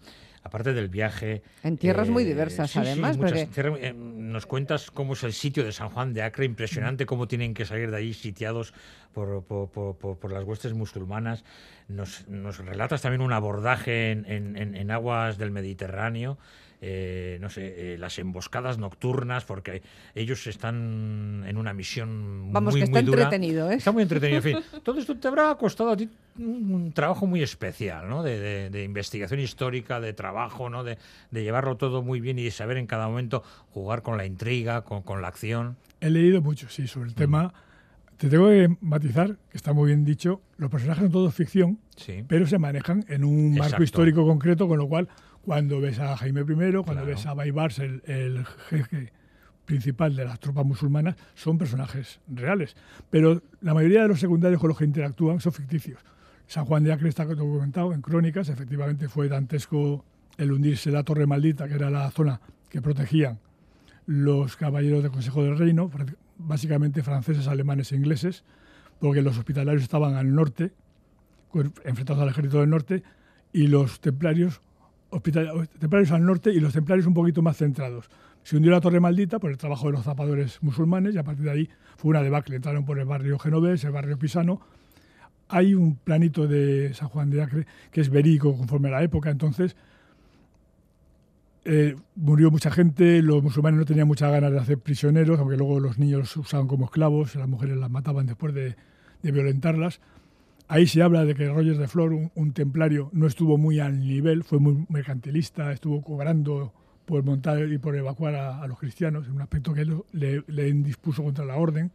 aparte 0.43 0.73
del 0.73 0.89
viaje... 0.89 1.41
En 1.63 1.77
tierras 1.77 2.07
muy 2.09 2.23
eh, 2.23 2.27
diversas, 2.27 2.69
sí, 2.71 2.79
sí, 2.79 2.85
además, 2.85 3.17
muchas 3.17 3.45
porque- 3.47 3.87
eh, 3.87 3.93
nos 3.93 4.45
cuentas 4.45 4.91
cómo 4.91 5.13
es 5.13 5.23
el 5.23 5.33
sitio 5.33 5.63
de 5.63 5.71
San 5.71 5.89
Juan 5.89 6.13
de 6.13 6.21
Acre, 6.21 6.45
impresionante 6.45 7.05
cómo 7.05 7.27
tienen 7.27 7.53
que 7.53 7.65
salir 7.65 7.89
de 7.91 7.97
ahí 7.97 8.13
sitiados 8.13 8.73
por, 9.13 9.43
por- 9.43 9.69
por- 9.71 10.17
por- 10.17 10.31
las 10.31 10.43
huestes 10.43 10.73
musulmanas. 10.73 11.43
Nos, 11.87 12.27
nos 12.27 12.59
relatas 12.59 13.01
también 13.01 13.21
un 13.21 13.33
abordaje 13.33 14.11
en- 14.11 14.25
en- 14.27 14.75
en 14.75 14.91
aguas 14.91 15.37
del 15.37 15.51
Mediterráneo, 15.51 16.37
eh, 16.87 17.39
no 17.41 17.49
sé, 17.49 17.93
eh, 17.93 17.97
las 17.97 18.19
emboscadas 18.19 18.77
nocturnas, 18.77 19.43
porque 19.43 19.81
ellos 20.13 20.45
están 20.45 21.43
en 21.47 21.57
una 21.57 21.73
misión 21.73 22.51
Vamos, 22.53 22.73
muy, 22.73 22.81
que 22.81 22.85
está 22.85 22.99
muy 23.01 23.05
dura. 23.05 23.23
entretenido, 23.23 23.71
¿eh? 23.71 23.75
Está 23.75 23.91
muy 23.91 24.03
entretenido, 24.03 24.37
en 24.37 24.43
fin. 24.43 24.57
Todo 24.83 24.99
esto 24.99 25.17
te 25.17 25.27
habrá 25.27 25.55
costado 25.55 25.89
a 25.89 25.97
ti 25.97 26.07
un, 26.37 26.91
trabajo 26.93 27.25
muy 27.25 27.41
especial, 27.41 28.07
¿no? 28.07 28.21
De, 28.21 28.39
de- 28.39 28.69
de 28.69 28.83
investigación 28.83 29.39
histórica, 29.39 29.99
de 29.99 30.13
trabajo, 30.13 30.69
¿no? 30.69 30.83
De, 30.83 30.97
de 31.31 31.43
llevarlo 31.43 31.75
todo 31.77 32.03
muy 32.03 32.19
bien 32.19 32.37
y 32.37 32.43
de 32.43 32.51
saber 32.51 32.77
en 32.77 32.85
cada 32.87 33.07
momento 33.07 33.41
jugar 33.71 34.01
con 34.03 34.17
la 34.17 34.25
intriga, 34.25 34.81
con, 34.83 35.01
con 35.01 35.21
la 35.23 35.27
acción. 35.29 35.77
He 36.01 36.09
leído 36.11 36.41
mucho, 36.41 36.69
sí, 36.69 36.87
sobre 36.87 37.09
el 37.09 37.15
tema. 37.15 37.53
Te 38.17 38.29
tengo 38.29 38.47
que 38.47 38.69
matizar, 38.79 39.35
que 39.49 39.57
está 39.57 39.73
muy 39.73 39.87
bien 39.87 40.05
dicho, 40.05 40.41
los 40.57 40.69
personajes 40.69 41.03
son 41.03 41.11
todos 41.11 41.33
ficción, 41.33 41.79
Sí. 41.97 42.23
pero 42.27 42.47
se 42.47 42.57
manejan 42.57 43.03
en 43.09 43.25
un 43.25 43.55
marco 43.55 43.83
histórico 43.83 44.25
concreto, 44.25 44.69
con 44.69 44.77
lo 44.77 44.87
cual, 44.87 45.09
cuando 45.45 45.79
ves 45.79 45.99
a 45.99 46.17
Jaime 46.17 46.41
I, 46.41 46.45
cuando 46.45 46.83
Claro. 46.83 47.05
ves 47.05 47.25
a 47.25 47.33
Baibars, 47.33 47.79
el, 47.79 48.01
el 48.05 48.45
jefe 48.69 49.13
principal 49.65 50.15
de 50.15 50.25
las 50.25 50.39
tropas 50.39 50.65
musulmanas, 50.65 51.15
son 51.33 51.57
personajes 51.57 52.19
reales. 52.27 52.75
Pero 53.09 53.41
la 53.61 53.73
mayoría 53.73 54.01
de 54.03 54.07
los 54.07 54.19
secundarios 54.19 54.59
con 54.59 54.69
los 54.69 54.77
que 54.77 54.85
interactúan 54.85 55.39
son 55.39 55.53
ficticios. 55.53 55.99
San 56.47 56.65
Juan 56.65 56.83
de 56.83 56.93
Acre 56.93 57.09
está 57.09 57.25
documentado 57.25 57.93
en 57.93 58.01
crónicas, 58.01 58.49
efectivamente 58.49 59.07
fue 59.09 59.27
dantesco 59.27 60.05
el 60.37 60.51
hundirse 60.51 60.91
la 60.91 61.03
Torre 61.03 61.25
Maldita, 61.25 61.67
que 61.67 61.75
era 61.75 61.89
la 61.89 62.11
zona 62.11 62.39
que 62.69 62.81
protegían 62.81 63.39
los 64.05 64.55
caballeros 64.55 65.01
del 65.01 65.11
Consejo 65.11 65.43
del 65.43 65.57
Reino, 65.57 65.89
básicamente 66.37 67.01
franceses, 67.01 67.47
alemanes 67.47 67.91
e 67.91 67.95
ingleses, 67.95 68.43
porque 68.99 69.23
los 69.23 69.37
hospitalarios 69.37 69.81
estaban 69.81 70.13
al 70.15 70.35
norte, 70.35 70.73
enfrentados 71.85 72.21
al 72.21 72.29
ejército 72.29 72.59
del 72.59 72.69
norte, 72.69 73.01
y 73.53 73.67
los 73.67 73.99
templarios, 74.01 74.61
templarios 75.21 76.11
al 76.11 76.25
norte 76.25 76.51
y 76.51 76.59
los 76.59 76.73
templarios 76.73 77.07
un 77.07 77.13
poquito 77.13 77.41
más 77.41 77.57
centrados. 77.57 78.09
Se 78.43 78.55
hundió 78.57 78.71
la 78.71 78.81
Torre 78.81 78.99
Maldita 78.99 79.39
por 79.39 79.51
el 79.51 79.57
trabajo 79.57 79.87
de 79.87 79.93
los 79.93 80.03
zapadores 80.03 80.61
musulmanes 80.61 81.15
y 81.15 81.17
a 81.17 81.23
partir 81.23 81.45
de 81.45 81.51
ahí 81.51 81.69
fue 81.97 82.09
una 82.09 82.21
debacle. 82.21 82.57
Entraron 82.57 82.85
por 82.85 82.99
el 82.99 83.05
barrio 83.05 83.39
genovés, 83.39 83.83
el 83.83 83.91
barrio 83.91 84.19
pisano. 84.19 84.61
Hay 85.47 85.73
un 85.73 85.95
planito 85.95 86.47
de 86.47 86.93
San 86.93 87.09
Juan 87.09 87.29
de 87.29 87.41
Acre 87.41 87.67
que 87.91 88.01
es 88.01 88.09
verídico 88.09 88.55
conforme 88.55 88.89
a 88.89 88.91
la 88.91 89.03
época, 89.03 89.29
entonces 89.29 89.75
eh, 91.67 91.95
murió 92.15 92.51
mucha 92.51 92.69
gente, 92.69 93.23
los 93.23 93.41
musulmanes 93.41 93.79
no 93.79 93.85
tenían 93.85 94.07
muchas 94.07 94.31
ganas 94.31 94.51
de 94.51 94.59
hacer 94.59 94.77
prisioneros, 94.77 95.39
aunque 95.39 95.57
luego 95.57 95.79
los 95.79 95.97
niños 95.97 96.37
usaban 96.37 96.67
como 96.67 96.85
esclavos, 96.85 97.35
las 97.35 97.47
mujeres 97.47 97.77
las 97.77 97.89
mataban 97.89 98.27
después 98.27 98.53
de, 98.53 98.75
de 99.23 99.31
violentarlas. 99.31 99.99
Ahí 100.67 100.87
se 100.87 101.01
habla 101.03 101.25
de 101.25 101.35
que 101.35 101.47
Rogers 101.47 101.77
de 101.77 101.87
Flor, 101.87 102.11
un, 102.13 102.31
un 102.35 102.51
templario, 102.53 103.09
no 103.13 103.27
estuvo 103.27 103.57
muy 103.57 103.79
al 103.79 103.99
nivel, 103.99 104.43
fue 104.43 104.59
muy 104.59 104.85
mercantilista, 104.89 105.71
estuvo 105.71 106.01
cobrando 106.01 106.73
por 107.05 107.23
montar 107.23 107.71
y 107.71 107.77
por 107.77 107.95
evacuar 107.95 108.33
a, 108.33 108.61
a 108.63 108.67
los 108.67 108.79
cristianos, 108.79 109.27
en 109.27 109.33
un 109.33 109.41
aspecto 109.41 109.73
que 109.75 109.85
lo- 109.85 110.07
le, 110.11 110.43
le 110.47 110.69
indispuso 110.69 111.23
contra 111.23 111.45
la 111.45 111.55
orden. 111.55 111.91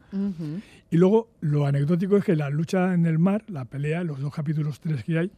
Y 0.89 0.97
luego 0.99 1.29
lo 1.41 1.67
anecdótico 1.67 2.17
es 2.17 2.25
que 2.25 2.37
la 2.37 2.49
lucha 2.49 2.95
en 2.95 3.07
el 3.07 3.19
mar, 3.19 3.43
la 3.49 3.65
pelea, 3.65 4.05
los 4.05 4.21
dos 4.21 4.33
capítulos, 4.33 4.79
tres 4.79 5.03
que 5.03 5.19
hay, 5.19 5.31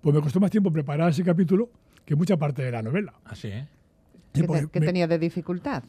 pues 0.00 0.14
me 0.14 0.22
costó 0.22 0.40
más 0.40 0.50
tiempo 0.50 0.72
preparar 0.72 1.10
ese 1.10 1.24
capítulo 1.24 1.68
que 2.06 2.16
mucha 2.16 2.38
parte 2.38 2.62
de 2.62 2.70
la 2.72 2.80
novela. 2.82 3.12
Así, 3.26 3.48
¿eh? 3.48 3.66
Sí, 4.32 4.40
¿Qué, 4.40 4.46
porque 4.46 4.62
te- 4.62 4.68
qué 4.70 4.80
me- 4.80 4.86
tenía 4.86 5.06
de 5.06 5.18
dificultad? 5.18 5.82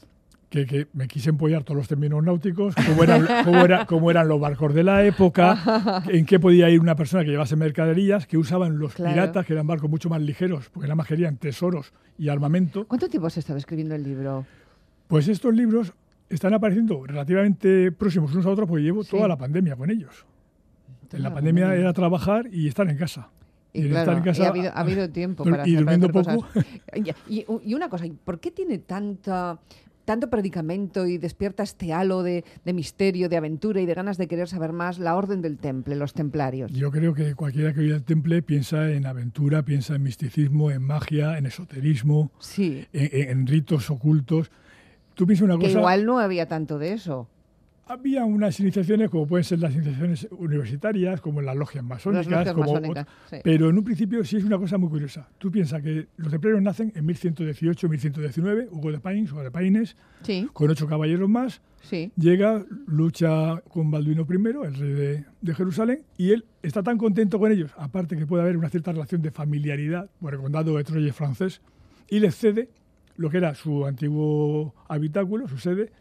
Que, 0.50 0.66
que 0.66 0.88
me 0.94 1.08
quise 1.08 1.30
empollar 1.30 1.64
todos 1.64 1.78
los 1.78 1.88
términos 1.88 2.24
náuticos, 2.24 2.74
cómo 2.76 3.04
eran, 3.04 3.28
cómo 3.44 3.66
era- 3.66 3.86
cómo 3.86 4.12
eran 4.12 4.28
los 4.30 4.40
barcos 4.40 4.74
de 4.74 4.84
la 4.84 5.04
época, 5.04 6.04
en 6.08 6.26
qué 6.26 6.40
podía 6.40 6.70
ir 6.70 6.80
una 6.80 6.96
persona 6.96 7.24
que 7.26 7.32
llevase 7.32 7.56
mercaderías, 7.56 8.26
que 8.28 8.38
usaban 8.38 8.80
los 8.80 8.94
Claro. 8.94 9.14
piratas, 9.14 9.46
que 9.46 9.54
eran 9.54 9.68
barcos 9.68 9.90
mucho 9.90 10.10
más 10.10 10.22
ligeros, 10.22 10.70
porque 10.70 10.88
nada 10.88 10.96
más 10.96 11.08
querían 11.08 11.38
tesoros 11.38 11.92
y 12.18 12.30
armamento. 12.30 12.88
¿Cuánto 12.88 13.10
tiempo 13.10 13.28
has 13.28 13.38
estado 13.38 13.58
escribiendo 13.60 13.94
el 13.96 14.04
libro? 14.04 14.46
Pues 15.08 15.28
estos 15.28 15.54
libros 15.54 15.94
están 16.30 16.54
apareciendo 16.54 17.06
relativamente 17.06 17.92
próximos 17.92 18.32
unos 18.34 18.46
a 18.46 18.50
otros, 18.50 18.68
porque 18.70 18.84
llevo 18.84 19.04
Sí. 19.04 19.12
toda 19.12 19.28
la 19.28 19.38
pandemia 19.38 19.76
con 19.76 19.90
ellos. 19.90 20.26
Toda 21.10 21.18
En 21.18 21.24
la 21.24 21.30
la 21.30 21.36
pandemia 21.36 21.64
pandemia. 21.66 21.82
era 21.84 21.94
trabajar 21.94 22.48
y 22.52 22.68
estar 22.68 22.90
en 22.90 22.98
casa. 22.98 23.30
Y 23.74 23.90
claro, 23.90 24.14
en 24.14 24.24
casa- 24.24 24.44
y 24.44 24.46
ha 24.46 24.50
habido, 24.50 24.70
ha 24.74 24.80
habido 24.80 25.10
tiempo 25.10 25.44
para 25.50 25.68
y 25.68 25.76
hacer, 25.76 25.86
para 25.86 25.98
durmiendo 25.98 26.20
hacer 26.20 26.36
poco. 26.36 26.48
cosas. 26.54 26.66
Y, 27.30 27.40
y- 27.42 27.46
y 27.66 27.74
una 27.76 27.90
cosa, 27.90 28.06
¿por 28.26 28.40
qué 28.40 28.52
tiene 28.52 28.80
tanta, 28.80 29.60
tanto 30.08 30.30
predicamento 30.30 31.06
y 31.06 31.18
despierta 31.18 31.64
este 31.64 31.92
halo 31.92 32.24
de, 32.24 32.46
de 32.64 32.72
misterio, 32.74 33.28
de 33.28 33.36
aventura 33.36 33.82
y 33.82 33.86
de 33.86 33.94
ganas 33.94 34.18
de 34.18 34.30
querer 34.30 34.48
saber 34.48 34.72
más 34.72 35.00
la 35.00 35.18
Orden 35.18 35.42
del 35.42 35.58
Temple, 35.58 35.98
los 35.98 36.14
templarios? 36.14 36.72
Yo 36.72 36.92
creo 36.92 37.14
que 37.14 37.36
cualquiera 37.36 37.74
que 37.74 37.82
oye 37.82 37.94
el 37.94 38.06
temple 38.06 38.42
piensa 38.42 38.90
en 38.90 39.06
aventura, 39.06 39.64
piensa 39.64 39.96
en 39.96 40.04
misticismo, 40.04 40.72
en 40.72 40.82
magia, 40.82 41.38
en 41.38 41.46
esoterismo, 41.46 42.32
Sí, 42.40 42.86
en, 42.94 43.48
ritos 43.48 43.90
ocultos. 43.90 44.50
Tú 45.14 45.28
piensas 45.28 45.44
una 45.44 45.58
que 45.58 45.66
cosa. 45.66 45.80
igual 45.80 46.06
no 46.06 46.20
había 46.20 46.48
tanto 46.48 46.80
de 46.80 46.94
eso. 46.94 47.28
Había 47.88 48.26
unas 48.26 48.60
iniciaciones 48.60 49.10
como 49.10 49.26
pueden 49.28 49.44
ser 49.44 49.60
las 49.60 49.74
iniciaciones 49.74 50.28
universitarias, 50.32 51.22
como 51.22 51.42
las 51.42 51.56
logias 51.56 51.84
masónicas, 51.84 52.28
Las 52.28 52.40
logias 52.48 52.54
como 52.56 52.74
masónicas, 52.74 53.08
sí. 53.30 53.38
pero 53.44 53.70
en 53.70 53.78
un 53.78 53.84
principio 53.84 54.24
sí 54.24 54.38
es 54.38 54.44
una 54.44 54.58
cosa 54.58 54.78
muy 54.78 54.90
curiosa. 54.90 55.30
Tú 55.38 55.52
piensas 55.52 55.82
que 55.82 56.08
los 56.18 56.30
templarios 56.32 56.62
nacen 56.62 56.92
en 56.96 57.06
1118, 57.06 57.90
1119, 57.90 58.68
Hugo 58.72 58.92
de 58.92 59.00
Pains 59.00 59.32
o 59.34 59.42
de 59.42 59.52
Paines, 59.52 59.96
Sí, 60.24 60.48
con 60.54 60.70
ocho 60.70 60.88
caballeros 60.88 61.30
más, 61.30 61.62
sí. 61.82 62.12
llega, 62.18 62.66
lucha 62.88 63.62
con 63.70 63.92
Balduino 63.92 64.26
I, 64.30 64.66
el 64.66 64.74
rey 64.76 64.92
de, 64.94 65.26
de 65.42 65.54
Jerusalén, 65.56 66.02
y 66.18 66.32
él 66.32 66.46
está 66.64 66.84
tan 66.84 66.98
contento 66.98 67.40
con 67.40 67.52
ellos, 67.52 67.72
aparte 67.78 68.18
que 68.18 68.26
puede 68.26 68.44
haber 68.44 68.58
una 68.58 68.70
cierta 68.70 68.92
relación 68.92 69.22
de 69.22 69.32
familiaridad, 69.32 70.10
por 70.20 70.34
el 70.34 70.40
condado 70.42 70.76
de 70.78 70.84
Troyes 70.84 71.16
francés, 71.16 71.62
y 72.10 72.20
les 72.20 72.36
cede 72.36 72.70
lo 73.16 73.30
que 73.30 73.38
era 73.38 73.56
su 73.56 73.86
antiguo 73.86 74.74
habitáculo, 74.88 75.48
su 75.48 75.58
sede, 75.58 75.92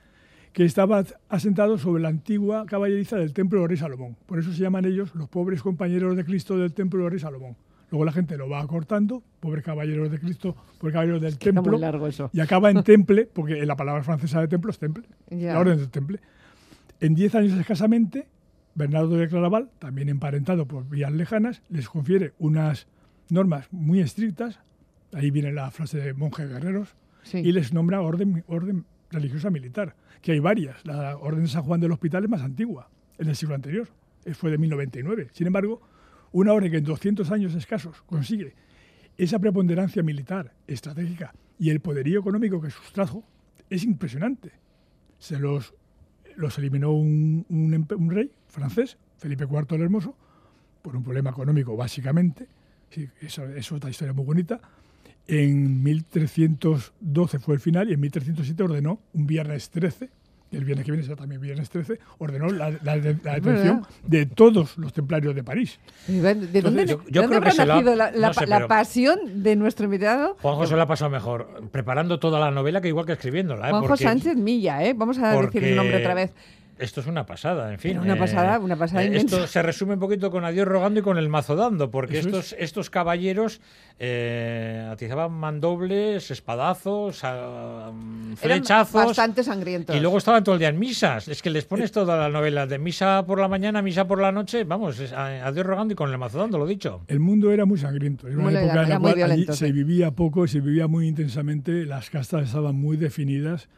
que 0.56 0.64
estaba 0.64 1.04
asentado 1.28 1.76
sobre 1.76 2.00
la 2.02 2.08
antigua 2.08 2.64
caballeriza 2.64 3.18
del 3.18 3.34
templo 3.34 3.60
del 3.60 3.68
rey 3.68 3.76
Salomón. 3.76 4.16
Por 4.24 4.38
eso 4.38 4.50
se 4.54 4.62
llaman 4.62 4.86
ellos 4.86 5.14
los 5.14 5.28
pobres 5.28 5.60
compañeros 5.60 6.16
de 6.16 6.24
Cristo 6.24 6.56
del 6.56 6.72
templo 6.72 7.02
del 7.02 7.10
rey 7.10 7.20
Salomón. 7.20 7.56
Luego 7.90 8.06
la 8.06 8.12
gente 8.12 8.38
lo 8.38 8.48
va 8.48 8.62
acortando, 8.62 9.22
pobres 9.38 9.62
caballeros 9.62 10.10
de 10.10 10.18
Cristo, 10.18 10.56
pobres 10.78 10.94
caballeros 10.94 11.20
del 11.20 11.36
templo, 11.36 11.76
largo 11.76 12.06
eso. 12.06 12.30
y 12.32 12.40
acaba 12.40 12.70
en 12.70 12.82
temple, 12.84 13.28
porque 13.30 13.66
la 13.66 13.76
palabra 13.76 14.02
francesa 14.02 14.40
de 14.40 14.48
templo 14.48 14.70
es 14.70 14.78
temple, 14.78 15.04
la 15.28 15.58
orden 15.60 15.76
del 15.76 15.90
temple. 15.90 16.20
En 17.00 17.14
10 17.14 17.34
años 17.34 17.52
escasamente, 17.52 18.26
Bernardo 18.74 19.14
de 19.18 19.28
Claraval, 19.28 19.68
también 19.78 20.08
emparentado 20.08 20.66
por 20.66 20.88
vías 20.88 21.12
lejanas, 21.12 21.60
les 21.68 21.86
confiere 21.86 22.32
unas 22.38 22.86
normas 23.28 23.68
muy 23.72 24.00
estrictas, 24.00 24.58
ahí 25.12 25.30
viene 25.30 25.52
la 25.52 25.70
frase 25.70 25.98
de 25.98 26.14
monjes 26.14 26.48
guerreros, 26.48 26.96
Sí. 27.24 27.40
y 27.40 27.52
les 27.52 27.74
nombra 27.74 28.00
orden, 28.00 28.42
orden 28.46 28.86
religiosa 29.16 29.50
militar, 29.50 29.96
que 30.22 30.32
hay 30.32 30.38
varias. 30.38 30.84
La 30.86 31.16
orden 31.16 31.42
de 31.42 31.48
San 31.48 31.62
Juan 31.62 31.80
del 31.80 31.92
Hospital 31.92 32.24
es 32.24 32.30
más 32.30 32.42
antigua, 32.42 32.88
es 33.18 33.26
del 33.26 33.36
siglo 33.36 33.54
anterior, 33.54 33.88
eh, 34.24 34.34
fue 34.34 34.50
de 34.50 34.58
1099. 34.58 35.28
Sin 35.32 35.46
embargo, 35.46 35.80
una 36.32 36.52
orden 36.52 36.70
que 36.70 36.78
en 36.78 36.84
200 36.84 37.30
años 37.30 37.54
escasos 37.54 38.02
consigue 38.02 38.54
esa 39.16 39.38
preponderancia 39.38 40.02
militar, 40.02 40.52
estratégica 40.66 41.34
y 41.58 41.70
el 41.70 41.80
poderío 41.80 42.20
económico 42.20 42.60
que 42.60 42.70
sustrajo 42.70 43.24
es 43.70 43.84
impresionante. 43.84 44.52
Se 45.18 45.38
los, 45.38 45.74
los 46.36 46.58
eliminó 46.58 46.92
un, 46.92 47.46
un 47.48 47.86
un 47.96 48.10
rey 48.10 48.30
francés, 48.48 48.98
Felipe 49.18 49.44
IV 49.44 49.74
el 49.76 49.82
Hermoso, 49.82 50.14
por 50.82 50.96
un 50.96 51.02
problema 51.02 51.30
económico 51.30 51.76
básicamente. 51.76 52.46
Sí, 52.90 53.08
eso, 53.20 53.44
eso 53.44 53.56
es 53.56 53.72
otra 53.72 53.90
historia 53.90 54.12
muy 54.12 54.24
bonita. 54.24 54.60
En 55.28 55.82
1312 55.82 57.38
fue 57.38 57.54
el 57.54 57.60
final 57.60 57.88
y 57.90 57.94
en 57.94 58.00
1307 58.00 58.62
ordenó 58.62 59.00
un 59.12 59.26
viernes 59.26 59.70
13, 59.70 60.08
que 60.50 60.56
el 60.56 60.64
viernes 60.64 60.84
que 60.86 60.92
viene 60.92 61.04
será 61.04 61.16
también 61.16 61.40
viernes 61.40 61.68
13, 61.68 61.98
ordenó 62.18 62.46
la, 62.48 62.70
la- 62.70 62.78
la 62.82 62.96
detención 62.96 63.42
verdad. 63.82 63.88
de 64.06 64.26
todos 64.26 64.78
los 64.78 64.92
templarios 64.92 65.34
de 65.34 65.42
París. 65.42 65.80
¿De 66.06 66.62
dónde, 66.62 66.86
yo- 66.86 67.02
yo 67.08 67.24
creo 67.26 67.38
habrá 67.38 67.50
ha- 67.50 67.66
nacido 67.66 67.96
la, 67.96 68.12
la 68.12 68.28
no 68.28 68.34
sé, 68.34 68.46
la 68.46 68.68
pasión 68.68 69.42
de 69.42 69.56
nuestro 69.56 69.86
invitado? 69.86 70.36
Juanjo 70.40 70.66
se 70.68 70.76
lo 70.76 70.82
ha 70.82 70.86
pasado 70.86 71.10
mejor 71.10 71.68
preparando 71.72 72.20
toda 72.20 72.38
la 72.38 72.52
novela 72.52 72.80
que 72.80 72.88
igual 72.88 73.04
que 73.06 73.12
escribiéndola. 73.14 73.66
¿eh? 73.66 73.70
Juanjo 73.70 73.88
Porque- 73.88 74.04
Sánchez 74.04 74.36
Milla, 74.36 74.84
¿eh? 74.84 74.94
Vamos 74.94 75.18
a 75.18 75.32
decir 75.40 75.70
su 75.70 75.74
nombre 75.74 75.96
otra 75.96 76.14
vez. 76.14 76.30
Esto 76.78 77.00
es 77.00 77.06
una 77.06 77.24
pasada, 77.24 77.72
en 77.72 77.78
fin. 77.78 77.92
Pero 77.92 78.02
una 78.02 78.16
pasada, 78.16 78.58
una 78.58 78.76
pasada 78.76 79.02
inmensa. 79.04 79.36
Esto 79.36 79.46
se 79.46 79.62
resume 79.62 79.94
un 79.94 80.00
poquito 80.00 80.30
con 80.30 80.44
adiós 80.44 80.68
rogando 80.68 81.00
y 81.00 81.02
con 81.02 81.16
el 81.16 81.28
mazo 81.30 81.56
dando, 81.56 81.90
porque 81.90 82.18
Eso 82.18 82.28
estos, 82.28 82.54
estos 82.58 82.90
caballeros 82.90 83.62
eh, 83.98 84.86
atizaban 84.92 85.32
mandobles, 85.32 86.30
espadazos, 86.30 87.22
mm, 87.22 87.26
Eran 87.26 88.36
flechazos. 88.36 89.06
bastante 89.06 89.42
sangrientos. 89.42 89.96
Y 89.96 90.00
luego 90.00 90.18
estaban 90.18 90.44
todo 90.44 90.54
el 90.54 90.58
día 90.58 90.68
en 90.68 90.78
misas. 90.78 91.28
Es 91.28 91.40
que 91.40 91.48
les 91.50 91.64
pones 91.64 91.92
toda 91.92 92.16
la 92.18 92.28
novela 92.28 92.66
de 92.66 92.78
misa 92.78 93.24
por 93.26 93.40
la 93.40 93.48
mañana, 93.48 93.80
misa 93.80 94.06
por 94.06 94.20
la 94.20 94.30
noche. 94.30 94.64
Vamos, 94.64 95.00
adiós 95.12 95.64
rogando 95.66 95.92
y 95.92 95.96
con 95.96 96.10
el 96.10 96.18
mazo 96.18 96.38
dando, 96.38 96.58
lo 96.58 96.66
dicho. 96.66 97.00
El 97.08 97.20
mundo 97.20 97.52
era 97.52 97.64
muy 97.64 97.78
sangriento. 97.78 98.28
Era 98.28 98.36
una 98.36 98.44
Muy- 98.50 98.54
época 98.56 98.72
en 98.72 98.78
era 98.78 98.88
la 98.88 99.00
cual 99.00 99.22
allí 99.30 99.46
se 99.50 99.72
vivía 99.72 100.10
poco, 100.10 100.46
se 100.46 100.60
vivía 100.60 100.86
muy 100.88 101.08
intensamente, 101.08 101.86
las 101.86 102.10
castas 102.10 102.44
estaban 102.48 102.74
muy 102.76 102.96
definidas 102.98 103.68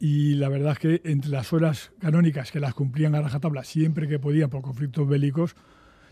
y 0.00 0.34
la 0.34 0.48
verdad 0.48 0.72
es 0.72 0.78
que 0.78 1.00
entre 1.04 1.30
las 1.30 1.52
horas 1.52 1.92
canónicas 1.98 2.52
que 2.52 2.60
las 2.60 2.74
cumplían 2.74 3.14
a 3.14 3.22
rajatabla 3.22 3.64
siempre 3.64 4.06
que 4.06 4.18
podían 4.18 4.48
por 4.48 4.62
conflictos 4.62 5.08
bélicos, 5.08 5.56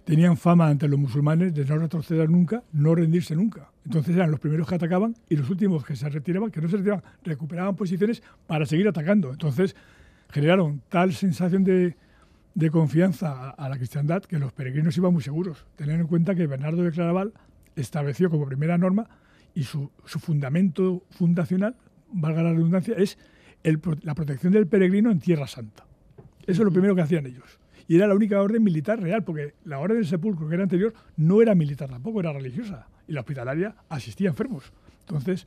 tenían 0.05 0.37
fama 0.37 0.69
ante 0.69 0.89
los 0.89 0.99
musulmanes 0.99 1.55
de 1.55 1.65
no 1.65 1.79
retroceder 1.79 2.31
nunca, 2.31 2.63
no 2.73 2.95
rendirse 2.95 3.35
nunca. 3.35 3.71
Entonces 3.85 4.15
eran 4.15 4.31
los 4.31 4.41
primeros 4.41 4.69
que 4.69 4.75
atacaban 4.77 5.15
y 5.29 5.37
los 5.37 5.51
últimos 5.51 5.85
que 5.85 5.97
se 5.97 6.09
retiraban, 6.09 6.51
que 6.51 6.61
no 6.61 6.69
se 6.69 6.77
retiraban, 6.77 7.05
recuperaban 7.23 7.77
posiciones 7.77 8.23
para 8.47 8.67
seguir 8.67 8.89
atacando. 8.89 9.31
Entonces 9.31 9.77
generaron 10.31 10.83
tal 10.89 11.13
sensación 11.13 11.65
de, 11.65 11.97
de 12.55 12.71
confianza 12.71 13.51
a, 13.51 13.69
la 13.69 13.77
cristiandad 13.77 14.23
que 14.23 14.39
los 14.39 14.53
peregrinos 14.53 14.97
iban 14.97 15.13
muy 15.13 15.23
seguros. 15.23 15.65
Tener 15.77 16.01
en 16.01 16.07
cuenta 16.07 16.35
que 16.35 16.47
Bernardo 16.47 16.83
de 16.83 16.91
Claraval 16.91 17.33
estableció 17.77 18.31
como 18.31 18.47
primera 18.47 18.79
norma 18.79 19.09
y 19.55 19.65
su, 19.65 19.91
su 20.05 20.19
fundamento 20.19 21.05
fundacional, 21.11 21.77
valga 22.13 22.43
la 22.43 22.53
redundancia, 22.53 22.95
es 22.97 23.19
el 23.67 23.81
la 24.03 24.15
protección 24.15 24.53
del 24.53 24.67
peregrino 24.67 25.11
en 25.11 25.19
Tierra 25.19 25.47
Santa. 25.47 25.85
Eso 26.47 26.63
es 26.63 26.65
lo 26.67 26.71
primero 26.73 26.95
que 26.95 27.03
hacían 27.03 27.27
ellos. 27.27 27.59
Y 27.89 27.97
era 27.97 28.07
la 28.07 28.15
única 28.15 28.41
orden 28.41 28.63
militar 28.63 29.01
real, 29.01 29.25
porque 29.25 29.55
la 29.65 29.79
orden 29.79 29.99
del 29.99 30.07
sepulcro, 30.07 30.49
que 30.49 30.55
era 30.55 30.63
anterior, 30.63 30.95
no 31.17 31.43
era 31.43 31.55
militar 31.55 31.89
tampoco, 31.89 32.21
era 32.21 32.33
religiosa. 32.33 32.87
Y 33.09 33.13
la 33.13 33.21
hospitalaria 33.21 33.75
asistía 33.89 34.29
a 34.29 34.33
enfermos. 34.33 34.73
Entonces, 35.01 35.47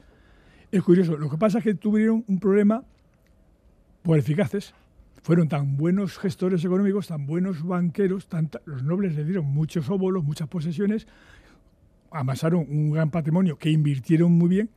es 0.71 0.83
curioso. 0.83 1.17
Lo 1.17 1.29
que 1.29 1.38
pasa 1.38 1.57
es 1.59 1.63
que 1.63 1.73
tuvieron 1.73 2.23
un 2.27 2.39
problema 2.39 2.83
por 4.03 4.17
eficaces. 4.17 4.73
Fueron 5.21 5.49
tan 5.49 5.75
buenos 5.77 6.17
gestores 6.17 6.63
económicos, 6.63 7.07
tan 7.07 7.25
buenos 7.25 7.63
banqueros, 7.65 8.27
tanta- 8.27 8.61
los 8.65 8.83
nobles 8.83 9.15
le 9.15 9.25
dieron 9.25 9.45
muchos 9.45 9.89
óbolos, 9.89 10.23
muchas 10.23 10.47
posesiones, 10.47 11.07
amasaron 12.11 12.65
un 12.69 12.91
gran 12.91 13.11
patrimonio 13.11 13.57
que 13.57 13.69
invirtieron 13.69 14.31
muy 14.31 14.47
bien 14.49 14.69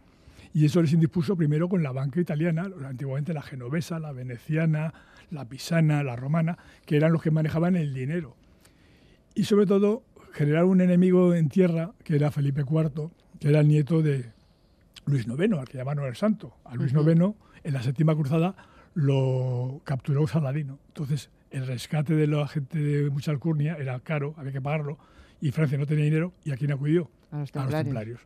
y 0.55 0.67
eso 0.67 0.83
les 0.83 0.93
indispuso 0.93 1.37
primero 1.37 1.69
con 1.69 1.83
la 1.83 1.93
banca 1.93 2.21
italiana, 2.21 2.69
antiguamente 2.87 3.33
la 3.33 3.43
genovesa, 3.43 3.99
la 3.99 4.13
veneciana, 4.13 4.93
la 5.31 5.49
pisana, 5.49 6.03
la 6.03 6.17
romana, 6.17 6.59
que 6.85 6.97
eran 6.97 7.13
los 7.13 7.23
que 7.23 7.31
manejaban 7.31 7.77
el 7.77 7.95
dinero. 7.95 8.37
Y 9.35 9.45
sobre 9.45 9.67
todo 9.67 10.03
generaron 10.33 10.71
un 10.71 10.81
enemigo 10.83 11.35
en 11.35 11.49
tierra, 11.49 11.93
que 12.05 12.17
era 12.17 12.31
Felipe 12.31 12.63
IV, 12.63 13.11
que 13.41 13.49
era 13.49 13.61
el 13.61 13.69
nieto 13.69 14.03
de 14.03 14.31
Luis 15.07 15.27
IX, 15.27 15.59
al 15.59 15.69
que 15.69 15.79
llamaron 15.79 16.07
el 16.07 16.17
santo. 16.17 16.55
A 16.65 16.75
Luis. 16.75 16.93
IX, 16.93 17.35
en 17.65 17.73
la 17.73 17.83
séptima 17.83 18.15
cruzada, 18.15 18.55
lo 18.95 19.81
capturó 19.85 20.27
Saladino. 20.27 20.79
Entonces, 20.89 21.31
el 21.51 21.67
rescate 21.67 22.15
de 22.15 22.27
la 22.27 22.47
gente 22.47 22.79
de 22.79 23.11
mucha 23.11 23.31
alcurnia 23.31 23.77
era 23.79 23.99
caro, 24.01 24.35
había 24.37 24.53
que 24.53 24.61
pagarlo, 24.61 24.99
y 25.41 25.51
Francia 25.51 25.79
no 25.79 25.87
tenía 25.87 26.05
dinero, 26.05 26.35
¿y 26.45 26.53
a 26.53 26.57
quién 26.57 26.73
acudió? 26.73 27.11
A 27.31 27.39
los 27.39 27.57
a 27.57 27.65
los 27.65 27.73
templarios. 27.73 27.85
templarios, 27.85 28.21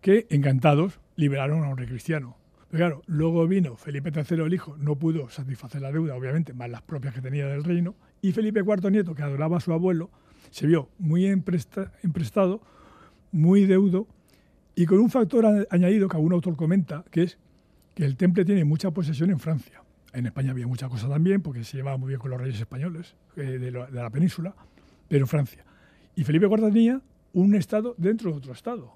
que 0.00 0.26
encantados 0.30 1.00
liberaron 1.16 1.64
a 1.64 1.68
un 1.68 1.76
rey 1.76 1.86
cristiano. 1.86 2.36
Pero 2.70 2.78
claro, 2.80 3.02
luego 3.06 3.46
vino 3.46 3.76
Felipe 3.76 4.10
III 4.14 4.42
el 4.44 4.54
hijo, 4.54 4.76
no 4.78 4.96
pudo 4.96 5.28
satisfacer 5.30 5.80
la 5.82 5.92
deuda, 5.92 6.14
obviamente, 6.16 6.52
más 6.52 6.68
las 6.68 6.82
propias 6.82 7.14
que 7.14 7.20
tenía 7.20 7.46
del 7.46 7.64
reino, 7.64 7.94
y 8.22 8.32
Felipe 8.32 8.60
IV 8.60 8.90
nieto, 8.90 9.14
que 9.14 9.22
adoraba 9.22 9.58
a 9.58 9.60
su 9.60 9.72
abuelo, 9.72 10.10
se 10.50 10.66
vio 10.66 10.88
muy 10.98 11.26
empresta- 11.26 11.92
emprestado, 12.02 12.60
muy 13.32 13.66
deudo, 13.66 14.06
y 14.74 14.84
con 14.86 14.98
un 14.98 15.10
factor 15.10 15.66
añadido 15.70 16.08
que 16.08 16.16
algún 16.16 16.32
autor 16.32 16.56
comenta, 16.56 17.04
que 17.10 17.22
es 17.22 17.38
que 17.94 18.04
el 18.04 18.16
temple 18.16 18.44
tiene 18.44 18.64
mucha 18.64 18.90
posesión 18.90 19.30
en 19.30 19.38
Francia. 19.38 19.82
En 20.12 20.26
España 20.26 20.50
había 20.50 20.66
mucha 20.66 20.88
cosa 20.88 21.08
también, 21.08 21.40
porque 21.42 21.64
se 21.64 21.76
llevaba 21.78 21.96
muy 21.96 22.08
bien 22.08 22.20
con 22.20 22.30
los 22.30 22.40
reyes 22.40 22.58
españoles 22.60 23.14
eh, 23.36 23.42
de, 23.58 23.70
la- 23.70 24.10
península, 24.10 24.54
pero 25.08 25.24
en 25.24 25.28
Francia. 25.28 25.64
Y 26.14 26.24
Felipe 26.24 26.46
IV 26.46 26.60
tenía 26.72 27.00
un 27.32 27.54
estado 27.54 27.94
dentro 27.96 28.30
de 28.32 28.36
otro 28.38 28.52
estado. 28.52 28.92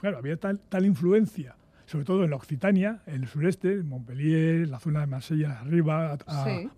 Claro, 0.00 0.18
había 0.18 0.36
tal 0.36 0.86
influencia, 0.86 1.54
sobre 1.90 2.04
todo 2.04 2.22
en 2.22 2.30
la 2.30 2.36
Occitania, 2.36 3.02
en 3.06 3.22
el 3.22 3.28
sureste, 3.28 3.82
Montpellier, 3.82 4.68
la 4.68 4.78
zona 4.78 5.00
de 5.00 5.06
Marsella 5.08 5.58
arriba, 5.60 6.12
a- 6.12 6.18
a- 6.26 6.44
Sí. 6.44 6.68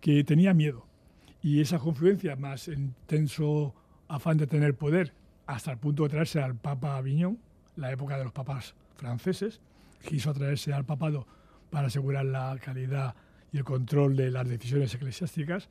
que 0.00 0.22
tenía 0.24 0.52
miedo. 0.52 0.86
Y 1.42 1.60
esa 1.62 1.78
confluencia 1.78 2.36
más 2.36 2.68
intenso 2.68 3.74
afán 4.08 4.36
de 4.36 4.46
tener 4.46 4.74
poder, 4.74 5.14
hasta 5.46 5.72
el 5.72 5.78
punto 5.78 6.02
de 6.02 6.10
traerse 6.10 6.40
al 6.42 6.54
Papa 6.54 6.98
Aviñón, 6.98 7.38
la 7.76 7.90
época 7.92 8.18
de 8.18 8.24
los 8.24 8.32
papas 8.32 8.74
franceses, 8.96 9.60
quiso 10.06 10.34
traerse 10.34 10.74
al 10.74 10.84
papado 10.84 11.26
para 11.70 11.86
asegurar 11.86 12.26
la 12.26 12.54
calidad 12.62 13.14
y 13.52 13.56
el 13.56 13.64
control 13.64 14.16
de 14.16 14.30
las 14.30 14.46
decisiones 14.46 14.94
eclesiásticas, 14.94 15.68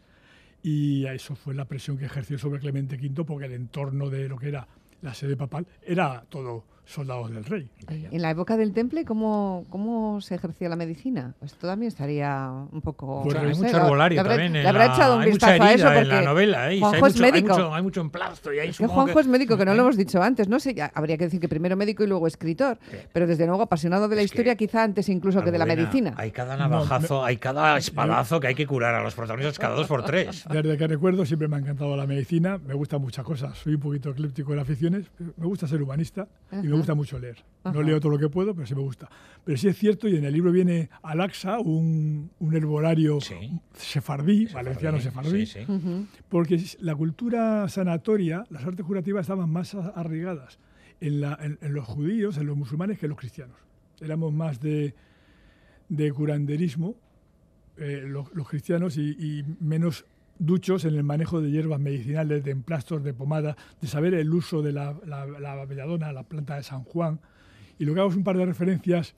y 0.64 1.06
eso 1.06 1.36
fue 1.36 1.54
la 1.54 1.66
presión 1.66 2.00
que 2.00 2.06
ejerció 2.06 2.40
sobre 2.40 2.60
Clemente 2.60 2.96
V, 2.96 3.24
porque 3.26 3.46
el 3.46 3.54
entorno 3.54 4.10
de 4.10 4.28
lo 4.28 4.38
que 4.38 4.48
era 4.50 4.68
la 5.02 5.14
sede 5.14 5.36
papal 5.38 5.66
era 5.86 6.24
todo 6.30 6.64
soldados 6.88 7.30
del 7.32 7.44
rey. 7.44 7.70
En 7.90 8.22
la 8.22 8.30
época 8.32 8.56
del 8.56 8.72
temple, 8.72 9.04
¿cómo, 9.04 9.66
cómo 9.70 10.22
se 10.22 10.36
ejercía 10.36 10.70
la 10.70 10.78
medicina? 10.78 11.34
Esto 11.44 11.68
también 11.68 11.90
estaría 11.90 12.50
un 12.72 12.80
poco... 12.82 13.24
Pues 13.26 13.36
hay 13.36 13.50
no 13.50 13.56
sé, 13.56 13.62
mucho 13.64 13.78
lo- 13.78 13.84
herbolario 13.84 14.16
le 14.16 14.20
habrá- 14.22 14.30
también. 14.36 14.56
en 14.56 14.64
le 14.64 14.70
habrá 14.70 14.88
la- 14.88 14.94
echado 14.94 15.16
un 15.18 15.22
hay 15.24 15.32
mucha 15.32 15.52
vistazo 15.52 15.64
a 15.64 15.74
eso 15.74 15.88
herida 15.90 16.00
en 16.02 16.08
la 16.08 16.16
porque 16.16 16.26
novela. 16.26 16.72
¿eh? 16.72 16.80
Juanjo 16.80 16.96
hay, 16.96 17.10
es 17.12 17.16
mucho, 17.18 17.26
hay, 17.26 17.32
médico. 17.34 17.54
mucho, 17.54 17.74
hay 17.76 17.84
mucho 17.84 18.00
emplastro. 18.02 18.54
Y 18.54 18.60
ahí 18.60 18.70
Es 18.70 18.78
que 18.78 18.88
Juanjo 18.88 19.20
es 19.20 19.28
médico, 19.28 19.58
que 19.58 19.66
no 19.66 19.74
lo 19.74 19.80
¿eh? 19.80 19.84
hemos 19.84 19.98
dicho 19.98 20.24
antes. 20.24 20.48
No 20.48 20.62
sé, 20.62 20.74
ya 20.76 20.90
habría 20.96 21.18
que 21.18 21.26
decir 21.26 21.42
que 21.42 21.50
primero 21.50 21.76
médico 21.76 22.06
y 22.06 22.08
luego 22.08 22.26
escritor. 22.26 22.78
Pero 23.12 23.28
desde 23.28 23.46
luego 23.46 23.64
apasionado 23.64 24.08
de 24.08 24.16
la 24.16 24.22
Es 24.22 24.32
historia, 24.32 24.56
quizá 24.56 24.84
antes 24.84 25.10
incluso 25.10 25.44
que 25.44 25.52
de 25.52 25.58
la 25.58 25.66
medicina. 25.66 26.14
Hay 26.16 26.32
cada 26.32 26.56
navajazo, 26.56 27.22
hay 27.22 27.36
cada 27.36 27.78
espadazo 27.78 28.40
que 28.40 28.48
hay 28.48 28.56
que 28.56 28.66
curar 28.66 28.96
a 28.96 29.04
los 29.04 29.14
protagonistas 29.14 29.60
cada 29.60 29.76
dos 29.76 29.88
por 29.88 30.06
tres. 30.06 30.46
Desde 30.50 30.78
que 30.78 30.88
recuerdo 30.88 31.26
siempre 31.26 31.50
me 31.50 31.58
ha 31.58 31.60
encantado 31.60 31.98
la 31.98 32.08
medicina, 32.08 32.60
me 32.66 32.74
gustan 32.76 33.02
muchas 33.02 33.26
cosas, 33.26 33.58
soy 33.58 33.74
un 33.74 33.82
poquito 33.82 34.12
ecléptico 34.12 34.52
de 34.52 34.58
las 34.58 34.68
me 34.90 35.46
gusta 35.46 35.68
ser 35.68 35.82
humanista 35.82 36.28
y 36.52 36.68
me 36.68 36.76
gusta 36.76 36.94
mucho 36.96 37.20
leer. 37.20 37.38
Ajá. 37.64 37.74
No 37.76 37.82
leo 37.84 38.00
todo 38.00 38.12
lo 38.12 38.20
que 38.20 38.30
puedo, 38.30 38.54
pero 38.54 38.66
sí 38.68 38.76
me 38.76 38.82
gusta. 38.82 39.10
Pero 39.44 39.58
sí 39.58 39.68
es 39.68 39.78
cierto, 39.78 40.08
y 40.08 40.16
en 40.18 40.26
el 40.26 40.34
libro 40.34 40.52
viene 40.52 40.90
Alaxa, 41.04 41.60
un, 41.60 42.30
un 42.40 42.56
herbolario 42.56 43.20
Sí. 43.22 43.60
sefardí, 43.74 44.46
valenciano 44.48 45.00
sefardí, 45.00 45.46
Sí, 45.46 45.60
sí. 45.66 45.72
Ujú. 45.72 46.06
porque 46.30 46.62
la 46.80 46.96
cultura 46.96 47.68
sanatoria, 47.70 48.44
las 48.50 48.64
artes 48.66 48.86
curativas 48.86 49.22
estaban 49.22 49.50
más 49.50 49.74
arraigadas 49.76 50.60
en, 51.02 51.22
la- 51.22 51.38
en- 51.42 51.58
en 51.62 51.74
los 51.74 51.86
judíos, 51.86 52.38
en 52.38 52.48
los 52.48 52.56
musulmanes, 52.58 52.98
que 53.00 53.06
en 53.06 53.10
los 53.12 53.20
cristianos. 53.20 53.56
Éramos 54.02 54.32
más 54.34 54.60
de, 54.62 54.94
de 55.90 56.12
curanderismo, 56.12 56.96
eh, 57.78 58.04
los, 58.08 58.34
los 58.34 58.48
cristianos, 58.50 58.98
y, 58.98 59.12
y 59.20 59.44
menos 59.60 60.06
duchos 60.40 60.86
en 60.86 60.96
el 60.96 61.04
manejo 61.04 61.42
de 61.42 61.52
hierbas 61.52 61.80
medicinales, 61.80 62.44
de 62.44 62.52
emplastos, 62.52 63.04
de 63.04 63.14
pomada, 63.14 63.56
de 63.82 63.88
saber 63.88 64.14
el 64.14 64.34
uso 64.34 64.62
de 64.62 64.72
la, 64.72 64.96
la, 65.06 65.26
la 65.26 65.66
belladona, 65.66 66.12
la 66.14 66.24
planta 66.24 66.56
de 66.56 66.64
San 66.64 66.84
Juan. 66.84 67.20
Y 67.80 67.86
lo 67.86 67.94
que 67.94 68.00
hago 68.00 68.10
es 68.10 68.16
un 68.16 68.24
par 68.24 68.38
de 68.38 68.46
referencias 68.46 69.16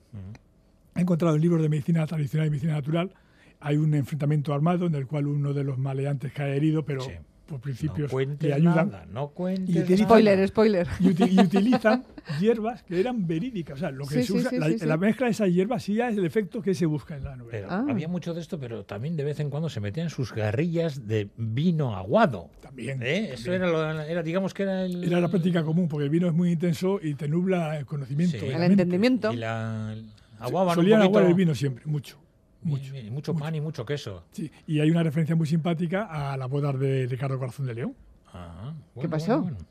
He 0.94 1.00
encontrado 1.02 1.36
en 1.36 1.40
libros 1.40 1.62
de 1.62 1.68
medicina 1.68 2.04
tradicional 2.06 2.48
y 2.48 2.50
medicina 2.50 2.72
natural. 2.74 3.12
Hay 3.60 3.76
un 3.76 3.94
enfrentamiento 3.94 4.52
armado 4.52 4.86
en 4.86 4.94
el 4.96 5.06
cual 5.06 5.26
uno 5.28 5.52
de 5.54 5.62
los 5.64 5.78
maleantes 5.78 6.32
cae 6.32 6.56
herido, 6.56 6.84
pero 6.84 7.02
Sí. 7.02 7.12
Por 7.50 7.58
No 7.58 7.62
principios 7.62 8.12
le 8.40 8.54
ayudan. 8.54 8.90
nada, 8.90 9.06
no 9.12 9.32
Y 9.66 9.78
utilizan-. 9.80 10.06
Spoiler, 10.06 10.48
spoiler. 10.48 10.86
Y, 11.00 11.04
uti- 11.08 11.32
y 11.32 11.40
utilizan 11.40 12.04
hierbas 12.40 12.82
que 12.84 13.00
eran 13.00 13.26
verídicas. 13.26 13.76
O 13.76 13.80
sea, 13.80 13.90
lo 13.90 14.06
que 14.06 14.14
Sí, 14.14 14.20
se 14.22 14.26
sí, 14.26 14.32
usa, 14.38 14.50
sí, 14.50 14.58
la, 14.58 14.66
sí, 14.68 14.78
sí. 14.78 14.86
la 14.86 14.96
mezcla 14.96 15.26
de 15.26 15.32
esas 15.32 15.48
hierbas 15.52 15.82
sí 15.82 16.00
es 16.00 16.16
el 16.16 16.24
efecto 16.24 16.62
que 16.62 16.74
se 16.74 16.86
busca 16.86 17.16
en 17.16 17.24
la 17.24 17.34
novela. 17.36 17.50
Pero 17.50 17.70
Ah. 17.70 17.84
había 17.90 18.06
mucho 18.06 18.32
de 18.34 18.40
esto, 18.40 18.58
pero 18.60 18.84
también 18.84 19.16
de 19.16 19.24
vez 19.24 19.40
en 19.40 19.50
cuando 19.50 19.68
se 19.68 19.80
metían 19.80 20.10
sus 20.10 20.32
garrillas 20.32 21.06
de 21.08 21.28
vino 21.36 21.96
aguado. 21.96 22.50
También. 22.62 23.02
¿eh? 23.02 23.32
Eso 23.34 23.44
también. 23.46 23.62
era, 23.62 23.70
lo- 23.72 24.00
era, 24.02 24.22
digamos 24.22 24.54
que 24.54 24.62
era 24.62 24.84
el... 24.84 25.02
Era 25.02 25.20
la 25.20 25.28
práctica 25.28 25.64
común, 25.64 25.88
porque 25.88 26.04
el 26.04 26.10
vino 26.10 26.28
es 26.28 26.32
muy 26.34 26.52
intenso 26.52 27.00
y 27.02 27.14
te 27.14 27.26
nubla 27.28 27.76
el 27.78 27.84
conocimiento. 27.86 28.38
Sí. 28.38 28.46
y 28.46 28.50
la 28.50 28.64
El 28.66 28.70
entendimiento. 28.72 29.32
Y 29.32 29.36
la... 29.36 29.96
Aguaban 30.38 30.74
Solían 30.74 31.00
un 31.00 31.06
aguar 31.06 31.24
poquito... 31.24 31.28
el 31.30 31.34
vino 31.34 31.54
siempre, 31.54 31.84
mucho. 31.86 32.16
Mucho, 32.62 32.92
mucho, 32.94 33.10
mucho 33.12 33.34
pan 33.34 33.54
y 33.54 33.60
mucho 33.60 33.84
queso. 33.86 34.24
Sí, 34.32 34.50
y 34.66 34.80
hay 34.80 34.90
una 34.90 35.02
referencia 35.02 35.34
muy 35.34 35.46
simpática 35.46 36.04
a 36.32 36.36
la 36.36 36.46
boda 36.46 36.72
de 36.72 37.06
Ricardo 37.06 37.38
Corazón 37.38 37.66
de 37.66 37.74
León. 37.74 37.94
Ah, 38.32 38.74
¿Qué 39.00 39.08
pasó? 39.08 39.40
bueno, 39.40 39.56
bueno. 39.56 39.70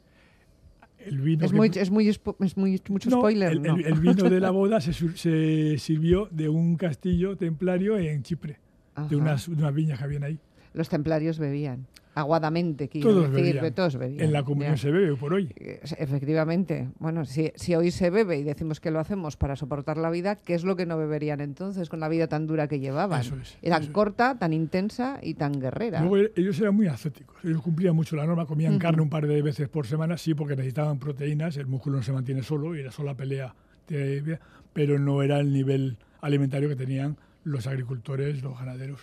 El 0.99 1.19
vino 1.21 1.45
Es 1.45 1.51
que- 1.51 1.57
muy, 1.57 1.67
es 1.73 1.89
muy, 1.91 2.09
es 2.09 2.57
muy 2.57 2.81
mucho 2.89 3.09
No, 3.09 3.17
spoiler. 3.17 3.51
el, 3.53 3.61
¿no? 3.61 3.75
el- 3.77 3.85
el 3.85 3.99
vino 3.99 4.29
de 4.29 4.39
la 4.39 4.51
boda 4.51 4.81
se, 4.81 4.91
sur- 4.91 5.17
se 5.17 5.77
sirvió 5.77 6.27
de 6.31 6.49
un 6.49 6.75
castillo 6.75 7.37
templario 7.37 7.97
en 7.97 8.21
Chipre, 8.23 8.57
Ajá. 8.95 9.07
de 9.07 9.15
unas, 9.15 9.47
de 9.47 9.53
unas 9.53 9.73
viñas 9.73 9.97
que 9.97 10.03
habían 10.03 10.23
ahí. 10.23 10.39
Los 10.73 10.89
templarios 10.89 11.39
bebían. 11.39 11.87
Aguadamente, 12.15 12.89
quiero 12.89 13.09
Todos 13.09 13.31
decir. 13.31 13.53
bebían. 13.55 13.73
Todos 13.73 13.95
bebían. 13.97 14.25
En 14.25 14.33
la 14.33 14.43
comunión 14.43 14.73
ya. 14.75 14.81
se 14.81 14.91
bebe 14.91 15.15
por 15.15 15.33
hoy. 15.33 15.53
Eh, 15.55 15.79
Efectivamente. 15.97 16.89
Bueno, 16.99 17.23
si, 17.25 17.51
si 17.55 17.75
hoy 17.75 17.91
se 17.91 18.09
bebe 18.09 18.37
y 18.37 18.43
decimos 18.43 18.79
que 18.79 18.91
lo 18.91 18.99
hacemos 18.99 19.37
para 19.37 19.55
soportar 19.55 19.97
la 19.97 20.09
vida, 20.09 20.35
¿qué 20.35 20.53
es 20.55 20.63
lo 20.63 20.75
que 20.75 20.85
no 20.85 20.97
beberían 20.97 21.39
entonces 21.39 21.87
con 21.87 21.99
la 21.99 22.09
vida 22.09 22.27
tan 22.27 22.47
dura 22.47 22.67
que 22.67 22.79
llevaban? 22.79 23.21
Eso 23.21 23.35
es, 23.41 23.57
Era 23.61 23.77
eso 23.77 23.85
es. 23.85 23.91
corta, 23.91 24.37
tan 24.39 24.53
intensa 24.53 25.19
y 25.21 25.35
tan 25.35 25.59
guerrera. 25.61 26.01
Luego 26.01 26.17
e- 26.17 26.31
ellos 26.35 26.59
eran 26.59 26.75
muy 26.75 26.87
ascéticos, 26.87 27.37
ellos 27.43 27.61
cumplían 27.61 27.95
mucho 27.95 28.15
la 28.15 28.25
norma, 28.25 28.45
comían 28.45 28.79
carne 28.79 29.01
un 29.01 29.09
par 29.09 29.25
de 29.27 29.41
veces 29.41 29.69
por 29.69 29.85
semana, 29.87 30.17
sí, 30.17 30.33
porque 30.33 30.55
necesitaban 30.55 30.99
proteínas, 30.99 31.55
el 31.57 31.67
músculo 31.67 31.97
no 31.97 32.03
se 32.03 32.11
mantiene 32.11 32.43
solo 32.43 32.75
y 32.75 32.83
la 32.83 32.91
sola 32.91 33.15
pelea, 33.15 33.53
pero 34.73 34.99
no 34.99 35.21
era 35.23 35.39
el 35.39 35.53
nivel 35.53 35.97
alimentario 36.21 36.69
que 36.69 36.75
tenían 36.75 37.17
los 37.43 37.67
agricultores, 37.67 38.41
los 38.43 38.57
ganaderos. 38.59 38.99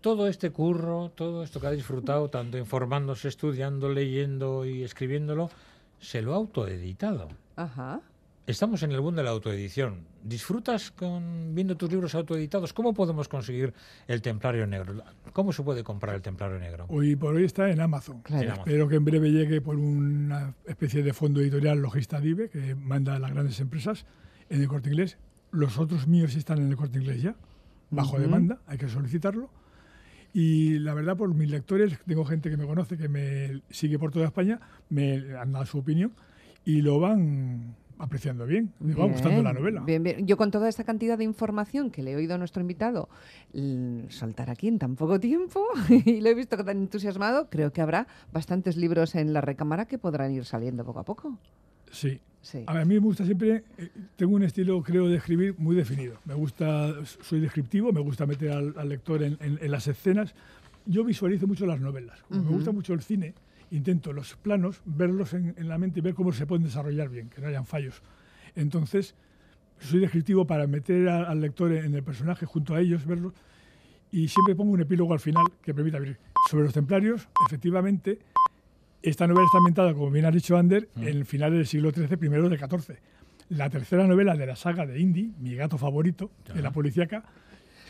Todo 0.00 0.28
este 0.28 0.50
curro, 0.50 1.10
todo 1.14 1.42
esto 1.42 1.60
que 1.60 1.66
ha 1.66 1.72
disfrutado, 1.72 2.28
tanto 2.28 2.56
informándose, 2.56 3.28
estudiando, 3.28 3.88
leyendo 3.88 4.64
y 4.64 4.84
escribiéndolo, 4.84 5.50
se 5.98 6.22
lo 6.22 6.34
ha 6.34 6.36
autoeditado. 6.36 7.28
Ajá. 7.56 8.00
Estamos 8.46 8.82
en 8.82 8.92
el 8.92 9.00
boom 9.00 9.16
de 9.16 9.22
la 9.22 9.30
autoedición. 9.30 10.06
¿Disfrutas 10.22 10.90
con 10.90 11.54
viendo 11.54 11.76
tus 11.76 11.90
libros 11.90 12.14
autoeditados? 12.14 12.72
¿Cómo 12.72 12.94
podemos 12.94 13.28
conseguir 13.28 13.74
el 14.06 14.22
Templario 14.22 14.66
Negro? 14.66 15.02
¿Cómo 15.34 15.52
se 15.52 15.62
puede 15.62 15.84
comprar 15.84 16.14
el 16.14 16.22
Templario 16.22 16.58
Negro? 16.58 16.86
Hoy 16.88 17.14
por 17.14 17.34
hoy 17.34 17.44
está 17.44 17.68
en 17.68 17.80
Amazon. 17.80 18.22
Claro. 18.22 18.42
En 18.42 18.48
Amazon. 18.48 18.68
Espero 18.68 18.88
que 18.88 18.96
en 18.96 19.04
breve 19.04 19.30
llegue 19.30 19.60
por 19.60 19.76
una 19.76 20.54
especie 20.64 21.02
de 21.02 21.12
fondo 21.12 21.40
editorial 21.40 21.78
Logista 21.78 22.20
Dive 22.20 22.48
que 22.48 22.74
manda 22.74 23.16
a 23.16 23.18
las 23.18 23.32
grandes 23.32 23.60
empresas 23.60 24.06
en 24.48 24.62
el 24.62 24.68
corte 24.68 24.88
inglés. 24.88 25.18
Los 25.50 25.76
otros 25.76 26.06
míos 26.06 26.34
están 26.34 26.58
en 26.58 26.70
el 26.70 26.76
corte 26.76 27.00
inglés 27.00 27.20
ya, 27.20 27.34
bajo 27.90 28.18
demanda, 28.18 28.60
hay 28.66 28.78
que 28.78 28.88
solicitarlo. 28.88 29.50
Y 30.32 30.78
la 30.78 30.94
verdad, 30.94 31.16
por 31.16 31.32
mis 31.34 31.50
lectores, 31.50 31.98
tengo 32.06 32.24
gente 32.24 32.50
que 32.50 32.56
me 32.56 32.66
conoce, 32.66 32.96
que 32.96 33.08
me 33.08 33.62
sigue 33.70 33.98
por 33.98 34.10
toda 34.10 34.26
España, 34.26 34.60
me 34.90 35.36
han 35.36 35.52
dado 35.52 35.66
su 35.66 35.78
opinión 35.78 36.12
y 36.64 36.82
lo 36.82 37.00
van 37.00 37.74
apreciando 37.98 38.46
bien, 38.46 38.72
me 38.78 38.94
va 38.94 39.06
gustando 39.06 39.42
la 39.42 39.52
novela. 39.52 39.82
bien, 39.82 40.02
bien. 40.02 40.26
Yo 40.26 40.36
con 40.36 40.50
toda 40.50 40.68
esta 40.68 40.84
cantidad 40.84 41.18
de 41.18 41.24
información 41.24 41.90
que 41.90 42.02
le 42.02 42.12
he 42.12 42.16
oído 42.16 42.34
a 42.34 42.38
nuestro 42.38 42.60
invitado 42.60 43.08
soltar 44.08 44.50
aquí 44.50 44.68
en 44.68 44.78
tan 44.78 44.96
poco 44.96 45.18
tiempo 45.18 45.64
y 45.88 46.20
lo 46.20 46.28
he 46.28 46.34
visto 46.34 46.56
tan 46.56 46.78
entusiasmado, 46.78 47.48
creo 47.50 47.72
que 47.72 47.80
habrá 47.80 48.06
bastantes 48.32 48.76
libros 48.76 49.14
en 49.14 49.32
la 49.32 49.40
recámara 49.40 49.86
que 49.86 49.98
podrán 49.98 50.32
ir 50.32 50.44
saliendo 50.44 50.84
poco 50.84 51.00
a 51.00 51.04
poco. 51.04 51.38
Sí. 51.92 52.20
Sí. 52.40 52.64
A 52.66 52.72
mí 52.84 52.94
me 52.94 52.98
gusta 52.98 53.24
siempre, 53.26 53.64
eh, 53.76 53.88
tengo 54.16 54.34
un 54.36 54.42
estilo, 54.42 54.80
creo, 54.82 55.06
de 55.08 55.16
escribir 55.16 55.54
muy 55.58 55.76
definido. 55.76 56.18
Me 56.24 56.34
gusta, 56.34 56.94
soy 57.04 57.40
descriptivo, 57.40 57.92
me 57.92 58.00
gusta 58.00 58.24
meter 58.26 58.52
al, 58.52 58.74
al 58.78 58.88
lector 58.88 59.22
en, 59.22 59.36
en- 59.40 59.58
en 59.60 59.70
las 59.70 59.86
escenas. 59.86 60.34
Yo 60.86 61.04
visualizo 61.04 61.46
mucho 61.46 61.66
las 61.66 61.80
novelas. 61.80 62.22
Como 62.28 62.40
Ujú. 62.40 62.50
me 62.50 62.56
gusta 62.56 62.72
mucho 62.72 62.94
el 62.94 63.02
cine, 63.02 63.34
intento 63.70 64.12
los 64.14 64.36
planos, 64.36 64.80
verlos 64.86 65.34
en, 65.34 65.52
en 65.58 65.68
la 65.68 65.76
mente 65.76 65.98
y 65.98 66.02
ver 66.02 66.14
cómo 66.14 66.32
se 66.32 66.46
pueden 66.46 66.64
desarrollar 66.64 67.10
bien, 67.10 67.28
que 67.28 67.42
no 67.42 67.48
hayan 67.48 67.66
fallos. 67.66 68.00
Entonces, 68.54 69.14
soy 69.80 70.00
descriptivo 70.00 70.46
para 70.46 70.66
meter 70.66 71.08
a- 71.08 71.28
al 71.28 71.40
lector 71.40 71.72
en 71.72 71.94
el 71.94 72.02
personaje 72.02 72.46
junto 72.46 72.74
a 72.74 72.80
ellos, 72.80 73.04
verlos. 73.04 73.34
Y 74.10 74.28
siempre 74.28 74.54
pongo 74.54 74.72
un 74.72 74.80
epílogo 74.80 75.12
al 75.12 75.20
final 75.20 75.44
que 75.60 75.74
permita 75.74 75.98
ver. 75.98 76.18
Sobre 76.48 76.64
los 76.64 76.72
templarios, 76.72 77.28
efectivamente, 77.46 78.20
esta 79.02 79.26
novela 79.26 79.46
está 79.46 79.58
ambientada, 79.58 79.94
como 79.94 80.10
bien 80.10 80.24
ha 80.26 80.30
dicho 80.30 80.56
Ander, 80.56 80.88
Mm. 80.94 81.02
en 81.02 81.08
el 81.08 81.24
final 81.24 81.52
del 81.52 81.66
siglo 81.66 81.90
XIII, 81.90 82.16
primero 82.16 82.48
del 82.48 82.58
XIV. 82.58 82.96
La 83.50 83.70
tercera 83.70 84.06
novela 84.06 84.34
de 84.36 84.46
la 84.46 84.56
saga 84.56 84.84
de 84.86 85.00
Indy, 85.00 85.32
mi 85.40 85.54
gato 85.54 85.78
favorito, 85.78 86.30
de 86.54 86.60
la 86.62 86.70
policíaca, 86.70 87.24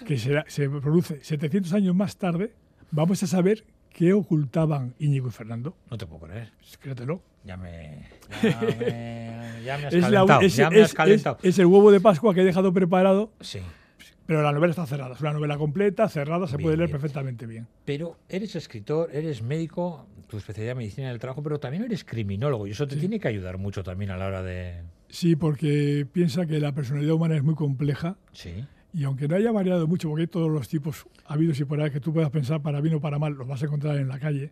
que 0.06 0.16
se 0.18 0.68
produce 0.70 1.22
700 1.24 1.72
años 1.72 1.94
más 1.94 2.16
tarde, 2.16 2.52
vamos 2.92 3.20
a 3.22 3.26
saber 3.26 3.64
qué 3.92 4.12
ocultaban 4.12 4.94
Íñigo 5.00 5.28
y 5.28 5.30
Fernando. 5.32 5.74
No 5.90 5.98
te 5.98 6.06
puedo 6.06 6.26
creer. 6.26 6.52
Créetelo. 6.80 7.20
Ya 7.44 7.56
me, 7.56 8.06
ya 8.42 8.60
me, 8.60 9.62
ya 9.64 9.78
me 9.78 9.86
has 9.86 9.94
Es, 9.94 10.02
la- 10.02 10.08
calentado. 10.10 10.40
es- 10.42 10.56
ya 10.56 10.70
me 10.70 10.80
has 10.82 10.88
es- 10.90 10.94
calentado. 10.94 11.38
es- 11.42 11.48
es 11.48 11.58
el 11.58 11.66
huevo 11.66 11.90
de 11.90 12.00
Pascua 12.00 12.34
que 12.34 12.42
he 12.42 12.44
dejado 12.44 12.72
preparado, 12.72 13.32
Sí. 13.40 13.58
Pero 14.28 14.42
la 14.42 14.52
novela 14.52 14.72
está 14.72 14.84
cerrada. 14.86 15.14
Es 15.14 15.22
una 15.22 15.32
novela 15.32 15.56
completa, 15.56 16.06
cerrada, 16.10 16.46
se 16.46 16.58
puede 16.58 16.76
leer 16.76 16.90
bien. 16.90 17.00
perfectamente 17.00 17.46
bien. 17.46 17.66
Pero 17.86 18.18
eres 18.28 18.54
escritor, 18.56 19.08
eres 19.10 19.40
médico, 19.42 20.06
tu 20.26 20.36
especialidad 20.36 20.76
medicina 20.76 21.08
del 21.08 21.18
trabajo, 21.18 21.42
pero 21.42 21.58
también 21.58 21.82
eres 21.84 22.04
criminólogo 22.04 22.66
y 22.66 22.72
eso 22.72 22.86
te 22.86 22.96
Sí. 22.96 23.00
tiene 23.00 23.18
que 23.18 23.28
ayudar 23.28 23.56
mucho 23.56 23.82
también 23.82 24.10
a 24.10 24.18
la 24.18 24.26
hora 24.26 24.42
de... 24.42 24.82
Sí, 25.08 25.34
porque 25.34 26.06
piensa 26.12 26.44
que 26.44 26.60
la 26.60 26.72
personalidad 26.72 27.14
humana 27.14 27.36
es 27.36 27.42
muy 27.42 27.54
compleja 27.54 28.18
Sí. 28.32 28.66
Y 28.92 29.04
aunque 29.04 29.28
no 29.28 29.36
haya 29.36 29.50
variado 29.50 29.86
mucho, 29.86 30.08
porque 30.10 30.22
hay 30.22 30.26
todos 30.28 30.50
los 30.50 30.68
tipos 30.68 31.06
habidos 31.26 31.58
y 31.60 31.64
por 31.64 31.80
ahí 31.80 31.90
que 31.90 32.00
tú 32.00 32.12
puedas 32.12 32.30
pensar 32.30 32.60
para 32.60 32.82
bien 32.82 32.96
o 32.96 33.00
para 33.00 33.18
mal, 33.18 33.32
los 33.32 33.48
vas 33.48 33.62
a 33.62 33.64
encontrar 33.66 33.96
en 33.96 34.08
la 34.08 34.18
calle, 34.18 34.50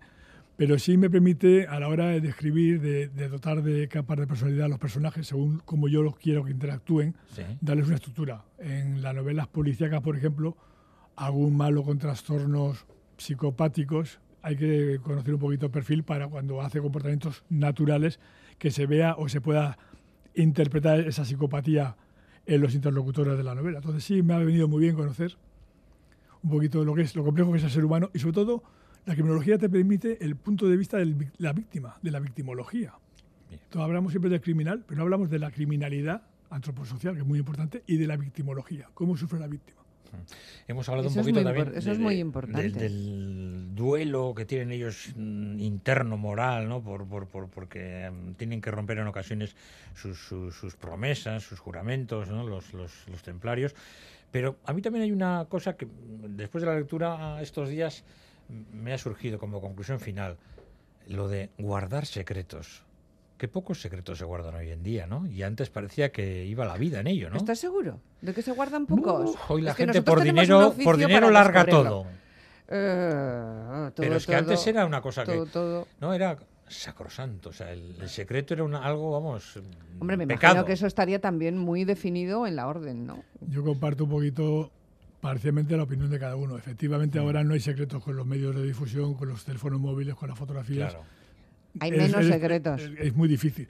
pero 0.57 0.79
sí 0.79 0.97
me 0.97 1.11
permite 1.11 1.66
a 1.66 1.79
la 1.81 1.88
hora 1.88 2.07
de 2.09 2.29
escribir, 2.29 2.81
de, 2.81 3.09
de 3.09 3.29
dotar 3.29 3.62
de 3.62 3.88
capas 3.88 4.19
de 4.19 4.27
personalidad 4.27 4.66
a 4.66 4.69
los 4.69 4.79
personajes, 4.79 5.27
según 5.27 5.59
como 5.64 5.88
yo 5.88 6.03
los 6.03 6.16
quiero 6.16 6.45
que 6.45 6.51
interactúen, 6.53 7.14
Sí. 7.29 7.42
darles 7.61 7.87
una 7.87 7.97
estructura. 7.97 8.45
En 8.59 9.03
las 9.03 9.14
novelas 9.14 9.49
policíacas, 9.49 10.01
por 10.03 10.16
ejemplo, 10.16 10.57
algún 11.16 11.57
malo 11.57 11.83
con 11.83 11.99
trastornos 11.99 12.87
psicopáticos, 13.19 14.21
hay 14.42 14.57
que 14.57 14.99
conocer 15.03 15.35
un 15.35 15.40
poquito 15.40 15.66
el 15.66 15.73
perfil 15.73 16.05
para 16.05 16.29
cuando 16.29 16.62
hace 16.62 16.81
comportamientos 16.81 17.45
naturales 17.51 18.21
que 18.59 18.71
se 18.71 18.87
vea 18.87 19.14
o 19.19 19.29
se 19.29 19.40
pueda 19.40 19.77
interpretar 20.35 21.01
esa 21.01 21.25
psicopatía 21.25 21.97
en 22.47 22.61
los 22.61 22.75
interlocutores 22.75 23.37
de 23.37 23.42
la 23.42 23.55
novela. 23.55 23.79
Entonces 23.79 24.05
sí, 24.05 24.23
me 24.23 24.35
ha 24.35 24.38
venido 24.38 24.69
muy 24.69 24.81
bien 24.83 24.95
conocer 24.95 25.37
un 26.42 26.51
poquito 26.51 26.85
lo 26.85 26.95
que 26.95 27.03
es 27.03 27.16
lo 27.16 27.25
complejo 27.25 27.51
que 27.51 27.59
es 27.59 27.64
el 27.64 27.71
ser 27.71 27.85
humano 27.85 28.11
y 28.14 28.21
sobre 28.21 28.35
todo 28.35 28.62
la 29.07 29.14
criminología 29.14 29.57
te 29.59 29.69
permite 29.69 30.23
el 30.25 30.37
punto 30.37 30.69
de 30.69 30.77
vista 30.77 30.99
de 30.99 31.31
la 31.38 31.53
víctima, 31.53 31.97
de 32.03 32.11
la 32.11 32.21
victimología. 32.21 32.92
Todo 33.71 33.83
hablamos 33.85 34.12
siempre 34.12 34.29
del 34.31 34.40
criminal, 34.40 34.85
pero 34.87 34.99
no 34.99 35.03
hablamos 35.05 35.31
de 35.31 35.38
la 35.38 35.51
criminalidad 35.51 36.23
antroposocial, 36.51 37.14
que 37.14 37.21
es 37.21 37.27
muy 37.27 37.38
importante, 37.38 37.83
y 37.87 37.97
de 37.97 38.07
la 38.07 38.16
victimología, 38.16 38.88
cómo 38.95 39.16
sufre 39.16 39.38
la 39.38 39.47
víctima. 39.47 39.81
Hemos 40.66 40.88
hablado 40.88 41.09
Eso 41.09 41.19
un 41.19 41.25
poquito 41.25 41.42
también 41.45 41.73
eso 41.77 41.88
de- 41.90 41.95
es 41.95 41.99
muy 41.99 42.19
importante. 42.19 42.62
del, 42.62 42.73
del 42.75 43.75
duelo 43.75 44.35
que 44.35 44.45
tienen 44.47 44.71
ellos 44.73 45.12
mm, 45.14 45.59
interno, 45.59 46.16
moral, 46.16 46.69
¿no? 46.69 46.81
Por, 46.83 47.07
por- 47.07 47.27
por- 47.29 47.49
porque 47.49 48.11
mm, 48.11 48.33
tienen 48.35 48.61
que 48.61 48.71
romper 48.71 48.99
en 48.99 49.07
ocasiones 49.09 49.55
sus, 49.95 50.19
sus- 50.19 50.55
sus 50.55 50.75
promesas, 50.77 51.42
sus 51.42 51.59
juramentos, 51.59 52.29
¿no? 52.29 52.47
los, 52.47 52.73
los- 52.73 53.07
los 53.09 53.23
templarios. 53.23 53.75
Pero 54.31 54.57
a 54.64 54.73
mí 54.73 54.81
también 54.81 55.03
hay 55.05 55.12
una 55.12 55.47
cosa 55.49 55.77
que 55.77 55.87
mm, 55.87 56.37
después 56.37 56.62
de 56.62 56.71
la 56.71 56.77
lectura 56.79 57.40
estos 57.42 57.69
días 57.69 58.05
me 58.49 58.93
ha 58.93 58.99
surgido 58.99 59.39
como 59.39 59.61
conclusión 59.61 60.01
final, 60.01 60.37
lo 61.09 61.29
de 61.29 61.51
guardar 61.59 62.07
secretos. 62.07 62.83
Qué 63.39 63.49
pocos 63.49 63.81
secretos 63.83 64.17
se 64.19 64.25
guardan 64.25 64.55
hoy 64.55 64.71
en 64.71 64.83
día, 64.83 65.07
¿no? 65.07 65.27
Y 65.27 65.43
antes 65.43 65.69
parecía 65.69 66.11
que 66.11 66.45
iba 66.47 66.65
la 66.65 66.77
vida 66.79 67.01
en 67.01 67.07
ello, 67.07 67.29
¿no? 67.29 67.37
¿Estás 67.37 67.59
seguro 67.59 68.01
de 68.23 68.33
que 68.33 68.41
se 68.43 68.53
guardan 68.53 68.87
pocos? 68.87 69.35
Hoy 69.49 69.61
la 69.63 69.73
Es 69.73 69.77
que 69.77 69.83
gente 69.85 70.03
por 70.03 70.23
dinero, 70.23 70.75
por 70.83 70.97
dinero 70.97 71.27
para 71.27 71.31
larga 71.33 71.67
todo. 71.67 72.07
Eh, 72.69 73.91
todo, 73.91 73.93
Pero 73.97 74.17
es 74.17 74.27
que 74.27 74.33
todo, 74.33 74.41
antes 74.41 74.67
era 74.67 74.87
una 74.87 75.01
cosa 75.01 75.25
todo, 75.25 75.45
que 75.45 75.51
todo. 75.51 75.87
no 76.01 76.13
era 76.15 76.37
sacrosanto, 76.69 77.51
o 77.51 77.53
sea, 77.53 77.71
el, 77.73 77.95
el 78.01 78.09
secreto 78.09 78.55
era 78.55 78.65
una- 78.65 78.85
algo, 78.85 79.13
vamos, 79.13 79.61
Hombre, 80.01 80.17
me 80.17 80.27
pecado. 80.27 80.55
imagino 80.55 80.65
que 80.67 80.73
eso 80.73 80.87
estaría 80.89 81.21
también 81.21 81.57
muy 81.59 81.85
definido 81.85 82.45
en 82.47 82.57
la 82.57 82.67
orden, 82.67 83.07
¿no? 83.07 83.23
Yo 83.43 83.63
comparto 83.63 84.05
un 84.05 84.11
poquito 84.11 84.73
parcialmente 85.31 85.77
la 85.77 85.83
opinión 85.83 86.09
de 86.11 86.19
cada 86.19 86.37
uno. 86.37 86.57
Efectivamente, 86.57 87.19
ahora 87.19 87.43
no 87.45 87.55
hay 87.55 87.61
secretos 87.61 88.03
con 88.03 88.15
los 88.17 88.27
medios 88.27 88.55
de 88.55 88.62
difusión, 88.65 89.15
con 89.15 89.29
los 89.29 89.45
teléfonos 89.45 89.81
móviles, 89.81 90.15
con 90.15 90.29
las 90.29 90.39
fotografías. 90.39 90.93
Claro. 90.93 91.07
Hay 91.81 91.91
Es- 91.91 91.99
menos 91.99 92.21
es- 92.25 92.33
secretos. 92.33 92.81
Es, 92.81 92.91
es 92.99 93.15
muy 93.17 93.29
difícil. 93.29 93.67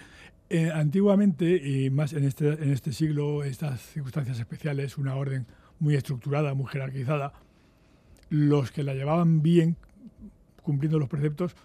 Eh, 0.48 0.70
antiguamente, 0.72 1.56
y 1.56 1.90
más 1.90 2.12
en 2.12 2.24
este, 2.24 2.48
en 2.50 2.70
este 2.70 2.92
siglo, 2.92 3.42
estas 3.42 3.80
circunstancias 3.80 4.38
especiales, 4.38 4.96
una 4.98 5.16
orden 5.16 5.46
muy 5.80 5.94
estructurada, 5.96 6.54
muy 6.54 6.66
jerarquizada, 6.68 7.32
los 8.28 8.70
que 8.70 8.82
la 8.82 8.94
llevaban 8.94 9.42
bien, 9.42 9.76
cumpliendo 10.62 10.98
los 10.98 11.08
preceptos, 11.08 11.56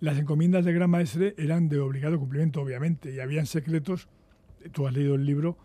las 0.00 0.18
encomiendas 0.18 0.64
del 0.64 0.74
gran 0.74 0.90
maestre 0.90 1.34
eran 1.38 1.68
de 1.68 1.78
obligado 1.80 2.18
cumplimiento, 2.18 2.60
obviamente, 2.60 3.12
y 3.14 3.20
habían 3.20 3.46
secretos, 3.46 4.08
tú 4.72 4.86
has 4.86 4.92
leído 4.94 5.14
el 5.14 5.24
libro, 5.24 5.56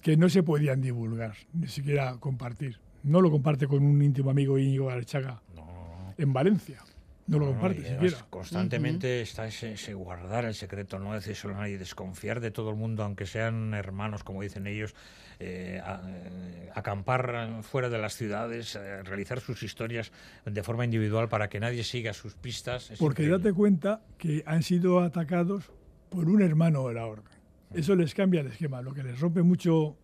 que 0.00 0.16
no 0.16 0.28
se 0.28 0.42
podían 0.42 0.80
divulgar, 0.80 1.34
ni 1.52 1.68
siquiera 1.68 2.16
compartir. 2.18 2.78
No 3.04 3.20
lo 3.20 3.30
comparte 3.30 3.66
con 3.66 3.82
un 3.82 4.00
íntimo 4.02 4.30
amigo 4.30 4.58
Íñigo 4.58 4.90
Arechaga 4.90 5.42
No, 5.54 6.14
en 6.16 6.32
Valencia. 6.32 6.78
No 7.26 7.38
lo 7.38 7.46
comparte 7.46 7.84
siquiera. 7.88 8.26
Constantemente 8.30 9.20
está 9.22 9.46
ese, 9.46 9.72
ese 9.74 9.94
guardar 9.94 10.44
el 10.44 10.54
secreto, 10.54 10.98
no 10.98 11.14
decírselo 11.14 11.54
a 11.54 11.58
nadie, 11.60 11.78
desconfiar 11.78 12.40
de 12.40 12.50
todo 12.50 12.70
el 12.70 12.76
mundo, 12.76 13.04
aunque 13.04 13.26
sean 13.26 13.74
hermanos, 13.74 14.24
como 14.24 14.42
dicen 14.42 14.66
ellos, 14.66 14.94
eh, 15.38 15.80
a- 15.84 16.02
eh, 16.04 16.70
acampar 16.74 17.62
fuera 17.62 17.88
de 17.88 17.98
las 17.98 18.14
ciudades, 18.16 18.74
eh, 18.74 19.02
realizar 19.04 19.40
sus 19.40 19.62
historias 19.62 20.10
de 20.44 20.62
forma 20.64 20.84
individual 20.84 21.28
para 21.28 21.48
que 21.48 21.60
nadie 21.60 21.84
siga 21.84 22.12
sus 22.12 22.34
pistas. 22.34 22.90
es 22.90 22.98
Porque 22.98 23.22
increíble. 23.22 23.38
date 23.44 23.52
cuenta 23.56 24.02
que 24.18 24.42
han 24.44 24.62
sido 24.64 25.00
atacados 25.00 25.70
por 26.10 26.28
un 26.28 26.42
hermano 26.42 26.86
de 26.88 26.94
la 26.94 27.06
orden. 27.06 27.24
Eso 27.72 27.94
les 27.94 28.14
cambia 28.14 28.40
el 28.42 28.48
esquema. 28.48 28.82
Lo 28.82 28.92
que 28.92 29.02
les 29.04 29.18
rompe 29.20 29.42
mucho, 29.42 29.96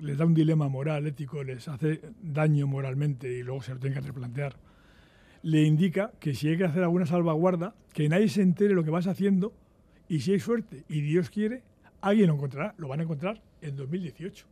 les 0.00 0.18
da 0.18 0.24
un 0.24 0.34
dilema 0.34 0.68
moral, 0.68 1.06
ético, 1.06 1.42
les 1.42 1.68
hace 1.68 2.00
daño 2.22 2.66
moralmente 2.66 3.30
y 3.30 3.42
luego 3.42 3.62
se 3.62 3.74
lo 3.74 3.80
tienen 3.80 4.00
que 4.00 4.06
replantear. 4.06 4.56
Le 5.42 5.62
indica 5.62 6.12
que 6.20 6.34
si 6.34 6.48
hay 6.48 6.56
que 6.56 6.64
hacer 6.64 6.82
alguna 6.82 7.06
salvaguarda, 7.06 7.74
que 7.92 8.08
nadie 8.08 8.28
se 8.28 8.42
entere 8.42 8.74
lo 8.74 8.84
que 8.84 8.90
vas 8.90 9.06
haciendo 9.06 9.52
y 10.08 10.20
si 10.20 10.32
hay 10.32 10.40
suerte 10.40 10.84
y 10.88 11.00
Dios 11.00 11.30
quiere, 11.30 11.62
alguien 12.00 12.28
lo 12.28 12.34
encontrará. 12.34 12.74
Lo 12.78 12.88
van 12.88 13.00
a 13.00 13.02
encontrar 13.04 13.40
en 13.60 13.76
2018. 13.76 14.46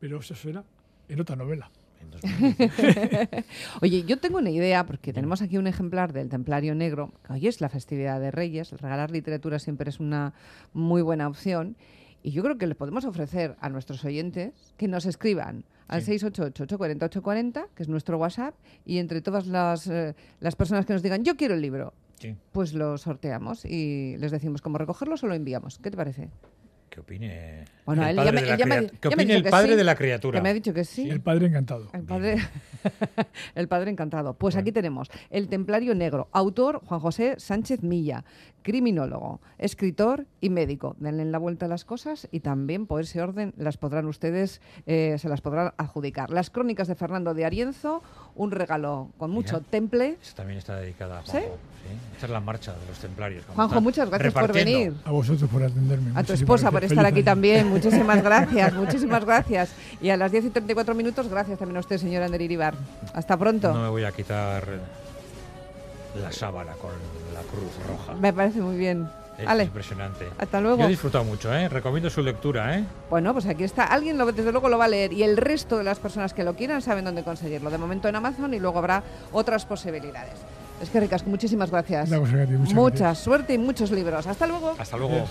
Pero 0.00 0.18
eso 0.18 0.34
será 0.34 0.64
en 1.08 1.20
otra 1.20 1.36
novela. 1.36 1.70
En 2.00 2.10
2010. 2.10 3.44
Oye, 3.82 4.04
yo 4.04 4.18
tengo 4.18 4.38
una 4.38 4.50
idea, 4.50 4.86
porque 4.86 5.12
tenemos 5.12 5.42
aquí 5.42 5.58
un 5.58 5.66
ejemplar 5.66 6.12
del 6.12 6.28
Templario 6.28 6.74
Negro, 6.74 7.12
que 7.26 7.32
hoy 7.32 7.46
es 7.48 7.60
la 7.60 7.68
festividad 7.68 8.20
de 8.20 8.30
Reyes, 8.30 8.70
regalar 8.72 9.10
literatura 9.10 9.58
siempre 9.58 9.90
es 9.90 9.98
una 9.98 10.32
muy 10.72 11.02
buena 11.02 11.26
opción, 11.26 11.76
y 12.22 12.30
yo 12.32 12.42
creo 12.42 12.58
que 12.58 12.66
le 12.66 12.74
podemos 12.74 13.04
ofrecer 13.04 13.56
a 13.60 13.68
nuestros 13.68 14.04
oyentes 14.04 14.74
que 14.76 14.88
nos 14.88 15.06
escriban 15.06 15.64
al 15.88 16.02
Sí. 16.02 16.18
688-840-840, 16.18 17.66
que 17.74 17.82
es 17.82 17.88
nuestro 17.88 18.18
WhatsApp, 18.18 18.54
y 18.84 18.98
entre 18.98 19.20
todas 19.20 19.46
las, 19.46 19.86
eh, 19.86 20.14
las 20.40 20.54
personas 20.56 20.84
que 20.86 20.92
nos 20.92 21.02
digan, 21.02 21.24
yo 21.24 21.36
quiero 21.36 21.54
el 21.54 21.62
libro, 21.62 21.94
Sí. 22.18 22.34
pues 22.52 22.74
lo 22.74 22.98
sorteamos 22.98 23.64
y 23.64 24.16
les 24.18 24.30
decimos 24.32 24.60
cómo 24.60 24.76
recogerlo 24.78 25.14
o 25.20 25.26
lo 25.26 25.34
enviamos. 25.34 25.78
¿Qué 25.78 25.90
te 25.90 25.96
parece? 25.96 26.28
Que 26.90 27.00
opine 27.00 27.64
Bueno, 27.84 28.02
el 28.02 28.10
él 28.10 28.16
padre, 28.16 28.26
ya 28.26 28.32
me- 28.32 28.40
de, 28.40 28.46
la 28.48 28.56
ya 28.56 28.66
me 28.66 29.26
ya 29.26 29.34
el 29.36 29.42
que 29.42 29.50
padre 29.50 29.68
sí, 29.72 29.76
de 29.76 29.84
la 29.84 29.94
criatura. 29.94 30.38
Que 30.38 30.42
me 30.42 30.48
ha 30.48 30.54
dicho 30.54 30.72
que 30.74 30.84
sí. 30.84 31.08
El 31.08 31.20
padre 31.20 31.46
encantado. 31.46 31.88
El 31.92 32.02
padre, 32.02 32.36
el 33.54 33.68
padre 33.68 33.90
encantado. 33.90 34.34
Pues 34.34 34.56
aquí 34.56 34.72
tenemos 34.72 35.08
El 35.30 35.48
Templario 35.48 35.94
Negro, 35.94 36.28
autor 36.32 36.80
Juan 36.84 37.00
José 37.00 37.34
Sánchez 37.38 37.82
Milla, 37.82 38.24
criminólogo, 38.68 39.40
escritor 39.56 40.26
y 40.42 40.50
médico. 40.50 40.94
Denle 40.98 41.24
la 41.24 41.38
vuelta 41.38 41.64
a 41.64 41.68
las 41.70 41.86
cosas 41.86 42.28
y 42.30 42.40
también 42.40 42.86
por 42.86 43.00
ese 43.00 43.22
orden 43.22 43.54
las 43.56 43.78
podrán 43.78 44.04
ustedes, 44.04 44.60
eh, 44.86 45.16
se 45.18 45.30
las 45.30 45.40
podrán 45.40 45.72
adjudicar. 45.78 46.28
Las 46.28 46.50
crónicas 46.50 46.86
de 46.86 46.94
Fernando 46.94 47.32
de 47.32 47.46
Arienzo, 47.46 48.02
un 48.36 48.50
regalo 48.50 49.08
con 49.16 49.30
mucho 49.30 49.56
Mira. 49.56 49.70
temple. 49.70 50.18
Esta 50.20 50.36
también 50.36 50.58
está 50.58 50.76
dedicada 50.76 51.20
a 51.20 51.24
¿Sí? 51.24 51.30
Juanjo. 51.32 51.48
¿sí? 51.48 51.94
Esta 52.12 52.26
es 52.26 52.32
la 52.32 52.40
marcha 52.40 52.72
de 52.74 52.86
los 52.86 52.98
templarios. 52.98 53.42
Juanjo, 53.54 53.80
muchas 53.80 54.10
gracias 54.10 54.34
por 54.34 54.52
venir. 54.52 54.92
A 55.06 55.12
vosotros 55.12 55.48
por 55.48 55.62
atenderme. 55.62 56.12
A 56.14 56.22
tu 56.22 56.34
esposa 56.34 56.70
por 56.70 56.84
estar 56.84 56.98
Feliz 56.98 57.08
aquí 57.10 57.20
año. 57.20 57.24
también. 57.24 57.68
Muchísimas 57.68 58.22
gracias, 58.28 58.74
muchísimas 58.74 59.24
gracias. 59.24 59.72
Y 60.02 60.10
a 60.10 60.18
las 60.18 60.30
10 60.30 60.44
y 60.44 60.50
34 60.50 60.94
minutos, 60.94 61.26
gracias 61.28 61.58
también 61.58 61.78
a 61.78 61.80
usted, 61.80 61.96
señora 61.96 62.26
Ander 62.26 62.42
Iribar. 62.42 62.74
Hasta 63.14 63.34
pronto. 63.38 63.72
No 63.72 63.80
me 63.82 63.88
voy 63.88 64.04
a 64.04 64.12
quitar 64.12 64.62
la 66.14 66.32
sábana 66.32 66.72
con 66.74 66.90
la 67.34 67.40
cruz 67.42 67.72
roja. 67.88 68.14
Me 68.14 68.32
parece 68.32 68.60
muy 68.60 68.76
bien. 68.76 69.08
Es 69.38 69.48
impresionante. 69.66 70.26
Hasta 70.36 70.60
luego. 70.60 70.78
Yo 70.78 70.86
he 70.86 70.88
disfrutado 70.88 71.22
mucho, 71.22 71.54
¿eh? 71.54 71.68
Recomiendo 71.68 72.10
su 72.10 72.22
lectura, 72.22 72.76
¿eh? 72.76 72.84
Bueno, 73.08 73.32
pues 73.32 73.46
aquí 73.46 73.62
está. 73.62 73.84
Alguien 73.84 74.18
lo, 74.18 74.26
desde 74.32 74.50
luego 74.50 74.68
lo 74.68 74.78
va 74.78 74.86
a 74.86 74.88
leer 74.88 75.12
y 75.12 75.22
el 75.22 75.36
resto 75.36 75.78
de 75.78 75.84
las 75.84 76.00
personas 76.00 76.34
que 76.34 76.42
lo 76.42 76.54
quieran 76.54 76.82
saben 76.82 77.04
dónde 77.04 77.22
conseguirlo. 77.22 77.70
De 77.70 77.78
momento 77.78 78.08
en 78.08 78.16
Amazon 78.16 78.52
y 78.54 78.58
luego 78.58 78.78
habrá 78.80 79.04
otras 79.30 79.64
posibilidades. 79.64 80.34
Es 80.82 80.90
que 80.90 80.98
ricasco, 80.98 81.30
muchísimas 81.30 81.70
gracias. 81.70 82.08
Una 82.08 82.18
cosa 82.18 82.32
que 82.34 82.42
a 82.42 82.46
ti, 82.46 82.52
muchas 82.52 82.74
Mucha 82.74 82.96
gracias. 83.04 83.18
suerte 83.24 83.54
y 83.54 83.58
muchos 83.58 83.90
libros. 83.92 84.26
Hasta 84.26 84.46
luego. 84.46 84.74
Hasta 84.76 84.96
luego. 84.96 85.24